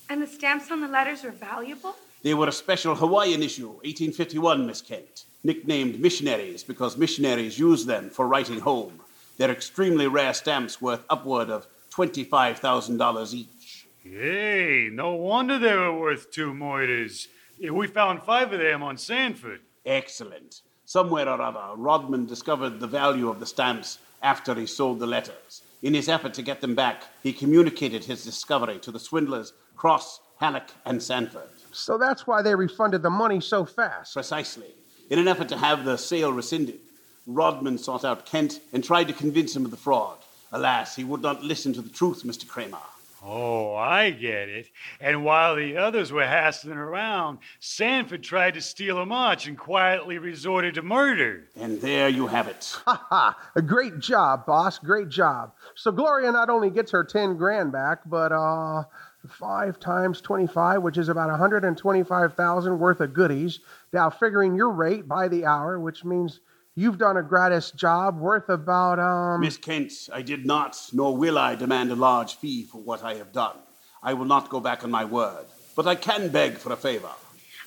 And 0.09 0.21
the 0.21 0.27
stamps 0.27 0.71
on 0.71 0.81
the 0.81 0.87
letters 0.87 1.23
are 1.23 1.31
valuable? 1.31 1.95
They 2.23 2.33
were 2.33 2.47
a 2.47 2.51
special 2.51 2.95
Hawaiian 2.95 3.43
issue, 3.43 3.67
1851, 3.67 4.65
Miss 4.65 4.81
Kent, 4.81 5.25
nicknamed 5.43 5.99
missionaries 5.99 6.63
because 6.63 6.97
missionaries 6.97 7.59
use 7.59 7.85
them 7.85 8.09
for 8.09 8.27
writing 8.27 8.59
home. 8.59 8.99
They're 9.37 9.51
extremely 9.51 10.07
rare 10.07 10.33
stamps 10.33 10.81
worth 10.81 11.03
upward 11.09 11.49
of 11.49 11.67
$25,000 11.91 13.33
each. 13.33 13.87
Hey, 14.03 14.89
no 14.91 15.13
wonder 15.13 15.57
they 15.57 15.75
were 15.75 15.97
worth 15.97 16.31
two 16.31 16.53
moiders. 16.53 17.27
Yeah, 17.57 17.71
we 17.71 17.87
found 17.87 18.23
five 18.23 18.51
of 18.51 18.59
them 18.59 18.83
on 18.83 18.97
Sanford. 18.97 19.61
Excellent. 19.85 20.61
Somewhere 20.85 21.29
or 21.29 21.41
other, 21.41 21.75
Rodman 21.75 22.25
discovered 22.25 22.79
the 22.79 22.87
value 22.87 23.29
of 23.29 23.39
the 23.39 23.45
stamps 23.45 23.99
after 24.21 24.53
he 24.55 24.65
sold 24.65 24.99
the 24.99 25.07
letters. 25.07 25.61
In 25.81 25.93
his 25.93 26.07
effort 26.07 26.33
to 26.35 26.41
get 26.41 26.61
them 26.61 26.75
back, 26.75 27.03
he 27.21 27.33
communicated 27.33 28.05
his 28.05 28.23
discovery 28.23 28.79
to 28.79 28.91
the 28.91 28.99
swindlers 28.99 29.53
Cross, 29.75 30.21
Halleck, 30.39 30.69
and 30.85 31.01
Sanford. 31.01 31.49
So 31.71 31.97
that's 31.97 32.27
why 32.27 32.41
they 32.41 32.55
refunded 32.55 33.01
the 33.01 33.09
money 33.09 33.41
so 33.41 33.65
fast. 33.65 34.13
Precisely. 34.13 34.75
In 35.09 35.19
an 35.19 35.27
effort 35.27 35.49
to 35.49 35.57
have 35.57 35.85
the 35.85 35.97
sale 35.97 36.31
rescinded, 36.31 36.79
Rodman 37.27 37.77
sought 37.77 38.05
out 38.05 38.25
Kent 38.25 38.59
and 38.71 38.83
tried 38.83 39.07
to 39.07 39.13
convince 39.13 39.55
him 39.55 39.65
of 39.65 39.71
the 39.71 39.77
fraud. 39.77 40.17
Alas, 40.51 40.95
he 40.95 41.03
would 41.03 41.21
not 41.21 41.43
listen 41.43 41.73
to 41.73 41.81
the 41.81 41.89
truth, 41.89 42.23
Mr. 42.23 42.47
Cramer. 42.47 42.77
Oh, 43.25 43.73
I 43.75 44.09
get 44.09 44.49
it. 44.49 44.69
And 44.99 45.23
while 45.23 45.55
the 45.55 45.77
others 45.77 46.11
were 46.11 46.25
hassling 46.27 46.77
around, 46.77 47.37
Sanford 47.61 48.21
tried 48.21 48.55
to 48.55 48.61
steal 48.61 48.97
a 48.97 49.05
march 49.05 49.47
and 49.47 49.57
quietly 49.57 50.17
resorted 50.17 50.75
to 50.75 50.81
murder. 50.81 51.45
And 51.55 51.79
there 51.79 52.09
you 52.09 52.27
have 52.27 52.47
it. 52.47 52.75
Ha 52.85 53.05
ha! 53.09 53.37
A 53.55 53.61
great 53.61 53.99
job, 53.99 54.45
boss. 54.45 54.77
Great 54.77 55.07
job. 55.07 55.53
So 55.75 55.91
Gloria 55.91 56.33
not 56.33 56.49
only 56.49 56.69
gets 56.69 56.91
her 56.91 57.03
10 57.05 57.37
grand 57.37 57.71
back, 57.71 57.99
but, 58.05 58.33
uh, 58.33 58.83
five 59.27 59.79
times 59.79 60.21
25, 60.21 60.81
which 60.81 60.97
is 60.97 61.09
about 61.09 61.29
125,000 61.29 62.79
worth 62.79 62.99
of 62.99 63.13
goodies. 63.13 63.59
Now, 63.91 64.09
figuring 64.09 64.55
your 64.55 64.71
rate 64.71 65.07
by 65.07 65.27
the 65.27 65.45
hour, 65.45 65.79
which 65.79 66.03
means 66.03 66.39
You've 66.75 66.97
done 66.97 67.17
a 67.17 67.21
gratis 67.21 67.69
job 67.69 68.17
worth 68.17 68.49
about, 68.49 68.97
um. 68.97 69.41
Miss 69.41 69.57
Kent, 69.57 70.09
I 70.11 70.23
did 70.23 70.43
not, 70.43 70.75
nor 70.91 71.15
will 71.15 71.37
I 71.37 71.53
demand 71.53 71.91
a 71.91 71.95
large 71.95 72.37
fee 72.37 72.63
for 72.63 72.81
what 72.81 73.03
I 73.03 73.13
have 73.15 73.31
done. 73.31 73.57
I 74.01 74.15
will 74.15 74.25
not 74.25 74.49
go 74.49 74.59
back 74.59 74.83
on 74.83 74.89
my 74.89 75.05
word, 75.05 75.45
but 75.75 75.85
I 75.85 75.93
can 75.93 76.29
beg 76.29 76.57
for 76.57 76.73
a 76.73 76.75
favor. 76.75 77.11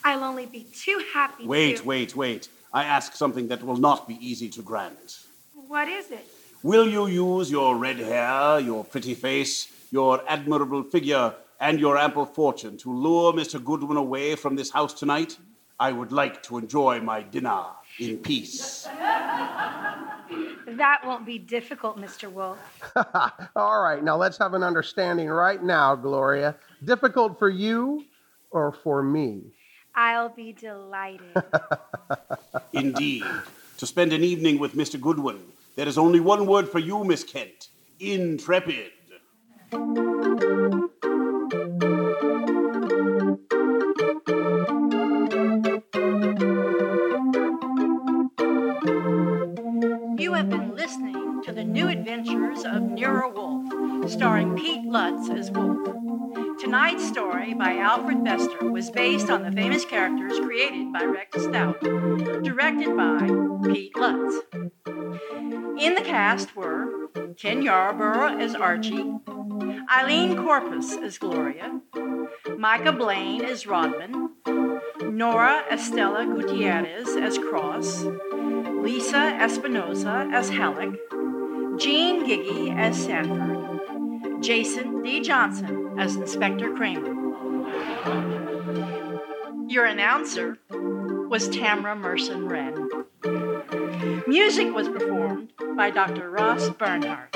I'll 0.03 0.25
only 0.25 0.47
be 0.47 0.65
too 0.75 1.01
happy 1.15 1.47
Wait, 1.47 1.79
to. 1.79 1.85
wait, 1.85 2.17
wait. 2.17 2.49
I 2.73 2.83
ask 2.83 3.15
something 3.15 3.47
that 3.49 3.63
will 3.63 3.77
not 3.77 4.09
be 4.09 4.19
easy 4.21 4.49
to 4.51 4.63
grant. 4.63 5.21
What 5.55 5.87
is 5.87 6.11
it? 6.11 6.27
Will 6.65 6.89
you 6.89 7.07
use 7.07 7.49
your 7.49 7.77
red 7.77 7.99
hair, 7.99 8.59
your 8.59 8.83
pretty 8.85 9.15
face, 9.15 9.69
your 9.93 10.21
admirable 10.29 10.83
figure, 10.83 11.33
and 11.61 11.81
your 11.81 11.97
ample 11.97 12.27
fortune 12.27 12.77
to 12.79 12.93
lure 12.93 13.33
Mr. 13.33 13.63
Goodwin 13.63 13.97
away 13.97 14.35
from 14.35 14.57
this 14.57 14.71
house 14.71 14.95
tonight? 14.95 15.39
I 15.79 15.93
would 15.93 16.13
like 16.13 16.43
to 16.45 16.59
enjoy 16.59 17.01
my 17.01 17.23
dinner 17.23 17.65
in 17.99 18.19
peace. 18.19 18.85
That 20.69 21.01
won't 21.05 21.25
be 21.27 21.39
difficult, 21.39 21.99
Mr. 21.99 22.31
Wolfe. 22.31 22.59
All 23.57 23.83
right, 23.83 24.03
now 24.03 24.17
let's 24.17 24.39
have 24.39 24.55
an 24.55 24.63
understanding 24.63 25.29
right 25.29 25.63
now, 25.63 25.95
Gloria. 25.95 26.57
Difficult 26.85 27.39
for 27.39 27.49
you 27.49 28.05
or 28.51 28.73
for 28.73 29.03
me? 29.03 29.43
I'll 29.95 30.29
be 30.29 30.53
delighted. 30.53 31.43
Indeed. 32.73 33.25
To 33.79 33.87
spend 33.87 34.13
an 34.13 34.25
evening 34.25 34.59
with 34.59 34.75
Mr. 34.75 35.01
Goodwin, 35.01 35.41
there 35.77 35.89
is 35.89 35.99
only 35.99 36.21
one 36.21 36.47
word 36.47 36.69
for 36.69 36.79
you, 36.79 37.05
Miss 37.05 37.23
Kent 37.23 37.69
intrepid. 37.99 38.93
Nero 52.97 53.31
Wolfe, 53.31 54.11
starring 54.11 54.57
Pete 54.57 54.87
Lutz 54.87 55.29
as 55.29 55.51
Wolfe. 55.51 55.95
Tonight's 56.59 57.07
story 57.07 57.53
by 57.53 57.77
Alfred 57.77 58.25
Bester 58.25 58.71
was 58.71 58.91
based 58.91 59.29
on 59.29 59.43
the 59.43 59.53
famous 59.53 59.85
characters 59.85 60.41
created 60.41 60.95
by 60.95 61.05
Rex 61.05 61.43
Stout, 61.43 61.79
directed 62.43 62.97
by 62.97 63.29
Pete 63.71 63.95
Lutz. 63.99 64.47
In 65.79 65.95
the 65.95 66.01
cast 66.03 66.57
were 66.57 67.09
Ken 67.37 67.61
Yarborough 67.61 68.39
as 68.39 68.55
Archie, 68.55 69.13
Eileen 69.95 70.35
Corpus 70.35 70.97
as 70.97 71.19
Gloria, 71.19 71.83
Micah 72.57 72.93
Blaine 72.93 73.45
as 73.45 73.67
Rodman, 73.67 74.31
Nora 75.03 75.65
Estella 75.71 76.25
Gutierrez 76.25 77.15
as 77.15 77.37
Cross, 77.37 78.05
Lisa 78.81 79.37
Espinosa 79.39 80.31
as 80.33 80.49
Halleck, 80.49 80.95
Jean 81.79 82.25
Giggy 82.27 82.75
as 82.75 83.05
Sanford, 83.05 84.43
Jason 84.43 85.03
D. 85.03 85.21
Johnson 85.21 85.99
as 85.99 86.17
Inspector 86.17 86.73
Cramer. 86.75 87.13
Your 89.69 89.85
announcer 89.85 90.59
was 90.71 91.51
Tamra 91.51 91.99
Merson 91.99 92.49
Wren. 92.49 92.89
Music 94.27 94.73
was 94.75 94.89
performed 94.89 95.53
by 95.77 95.91
Dr. 95.91 96.31
Ross 96.31 96.71
Bernhardt. 96.71 97.35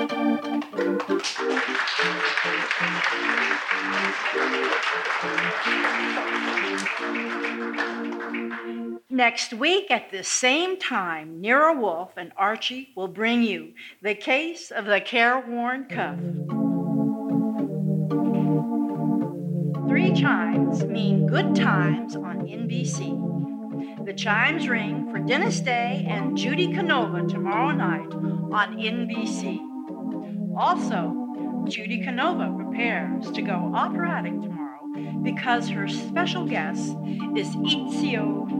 Next 9.20 9.52
week 9.52 9.90
at 9.90 10.10
the 10.10 10.24
same 10.24 10.78
time, 10.78 11.42
Nero 11.42 11.78
Wolfe 11.78 12.16
and 12.16 12.32
Archie 12.38 12.88
will 12.96 13.06
bring 13.06 13.42
you 13.42 13.74
the 14.00 14.14
case 14.14 14.70
of 14.70 14.86
the 14.86 14.98
careworn 14.98 15.84
cuff. 15.84 16.18
three 19.86 20.14
chimes 20.14 20.84
mean 20.84 21.26
good 21.26 21.54
times 21.54 22.16
on 22.16 22.46
NBC. 22.46 24.06
The 24.06 24.14
chimes 24.14 24.66
ring 24.70 25.10
for 25.10 25.18
Dennis 25.18 25.60
Day 25.60 26.06
and 26.08 26.34
Judy 26.34 26.72
Canova 26.72 27.26
tomorrow 27.28 27.72
night 27.72 28.14
on 28.14 28.78
NBC. 28.78 29.60
Also, 30.58 31.14
Judy 31.68 32.02
Canova 32.02 32.56
prepares 32.56 33.30
to 33.32 33.42
go 33.42 33.70
operatic 33.74 34.40
tomorrow 34.40 35.20
because 35.22 35.68
her 35.68 35.86
special 35.88 36.46
guest 36.46 36.96
is 37.36 37.54
Ezio 37.56 38.59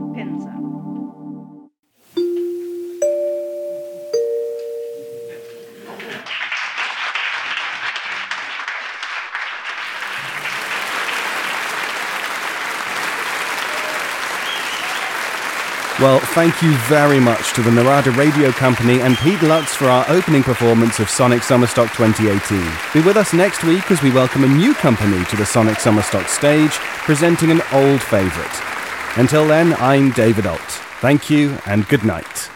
Well, 16.01 16.19
thank 16.19 16.63
you 16.63 16.75
very 16.87 17.19
much 17.19 17.53
to 17.53 17.61
the 17.61 17.69
Narada 17.69 18.09
Radio 18.09 18.49
Company 18.49 19.01
and 19.01 19.15
Pete 19.17 19.43
Lutz 19.43 19.75
for 19.75 19.85
our 19.85 20.03
opening 20.09 20.41
performance 20.41 20.99
of 20.99 21.11
Sonic 21.11 21.41
Summerstock 21.41 21.93
2018. 21.95 22.59
Be 22.91 23.05
with 23.05 23.17
us 23.17 23.33
next 23.33 23.63
week 23.63 23.91
as 23.91 24.01
we 24.01 24.09
welcome 24.09 24.43
a 24.43 24.47
new 24.47 24.73
company 24.73 25.23
to 25.25 25.35
the 25.35 25.45
Sonic 25.45 25.77
Summerstock 25.77 26.27
stage, 26.27 26.71
presenting 27.05 27.51
an 27.51 27.61
old 27.71 28.01
favourite. 28.01 28.70
Until 29.17 29.45
then, 29.45 29.73
I'm 29.73 30.11
David 30.11 30.45
Alt. 30.45 30.61
Thank 31.01 31.29
you 31.29 31.57
and 31.65 31.85
good 31.89 32.05
night. 32.05 32.49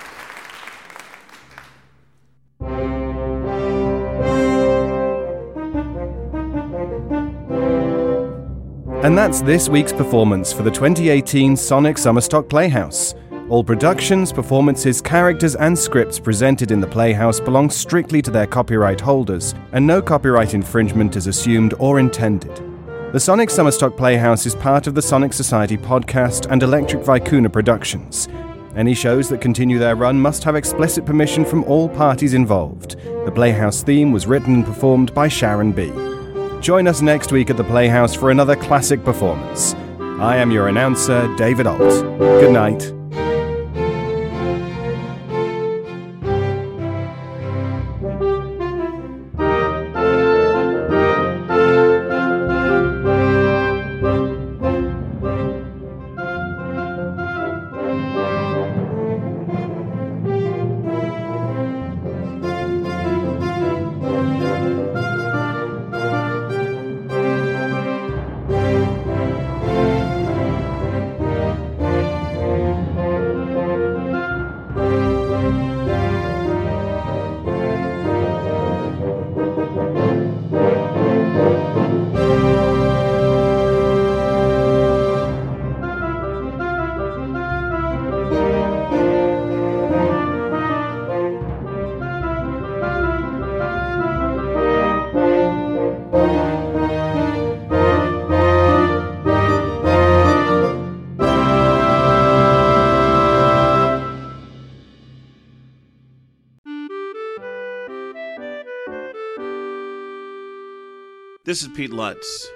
And 9.03 9.17
that's 9.17 9.41
this 9.41 9.67
week's 9.67 9.91
performance 9.91 10.53
for 10.53 10.63
the 10.63 10.71
2018 10.71 11.57
Sonic 11.57 11.97
Summerstock 11.97 12.49
Playhouse. 12.49 13.13
All 13.49 13.63
productions, 13.63 14.31
performances, 14.31 15.01
characters, 15.01 15.55
and 15.57 15.77
scripts 15.77 16.19
presented 16.19 16.71
in 16.71 16.79
the 16.79 16.87
Playhouse 16.87 17.41
belong 17.41 17.69
strictly 17.69 18.21
to 18.21 18.31
their 18.31 18.47
copyright 18.47 19.01
holders, 19.01 19.53
and 19.73 19.85
no 19.85 20.01
copyright 20.01 20.53
infringement 20.53 21.17
is 21.17 21.27
assumed 21.27 21.73
or 21.79 21.99
intended. 21.99 22.74
The 23.15 23.21
Sonic 23.21 23.47
Summerstock 23.47 23.95
Playhouse 23.95 24.45
is 24.45 24.55
part 24.55 24.87
of 24.87 24.93
the 24.93 25.01
Sonic 25.01 25.31
Society 25.31 25.77
podcast 25.77 26.51
and 26.51 26.61
Electric 26.61 27.01
Vicuna 27.01 27.49
Productions. 27.49 28.27
Any 28.75 28.93
shows 28.93 29.29
that 29.29 29.39
continue 29.39 29.79
their 29.79 29.95
run 29.95 30.19
must 30.19 30.43
have 30.43 30.57
explicit 30.57 31.05
permission 31.05 31.45
from 31.45 31.63
all 31.63 31.87
parties 31.87 32.33
involved. 32.33 32.97
The 33.23 33.31
Playhouse 33.33 33.83
theme 33.83 34.11
was 34.11 34.27
written 34.27 34.55
and 34.55 34.65
performed 34.65 35.13
by 35.13 35.29
Sharon 35.29 35.71
B. 35.71 35.93
Join 36.59 36.89
us 36.89 37.01
next 37.01 37.31
week 37.31 37.49
at 37.49 37.55
the 37.55 37.63
Playhouse 37.63 38.13
for 38.13 38.31
another 38.31 38.57
classic 38.57 39.01
performance. 39.05 39.75
I 40.19 40.35
am 40.35 40.51
your 40.51 40.67
announcer, 40.67 41.33
David 41.37 41.67
Alt. 41.67 41.79
Good 42.19 42.51
night. 42.51 42.91
This 111.55 111.63
is 111.63 111.69
Pete 111.69 111.93
Lutz. 111.93 112.51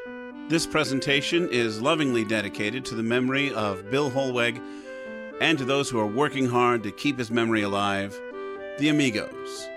This 0.49 0.67
presentation 0.67 1.47
is 1.53 1.81
lovingly 1.81 2.25
dedicated 2.25 2.83
to 2.83 2.95
the 2.95 3.01
memory 3.01 3.53
of 3.53 3.89
Bill 3.89 4.11
Holweg 4.11 4.61
and 5.39 5.57
to 5.57 5.63
those 5.63 5.89
who 5.89 5.97
are 5.99 6.05
working 6.05 6.45
hard 6.45 6.83
to 6.83 6.91
keep 6.91 7.17
his 7.17 7.31
memory 7.31 7.61
alive, 7.61 8.13
the 8.77 8.89
Amigos. 8.89 9.69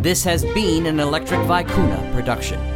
This 0.00 0.24
has 0.24 0.44
been 0.44 0.86
an 0.86 0.98
Electric 0.98 1.38
Vicuna 1.42 2.12
production. 2.12 2.75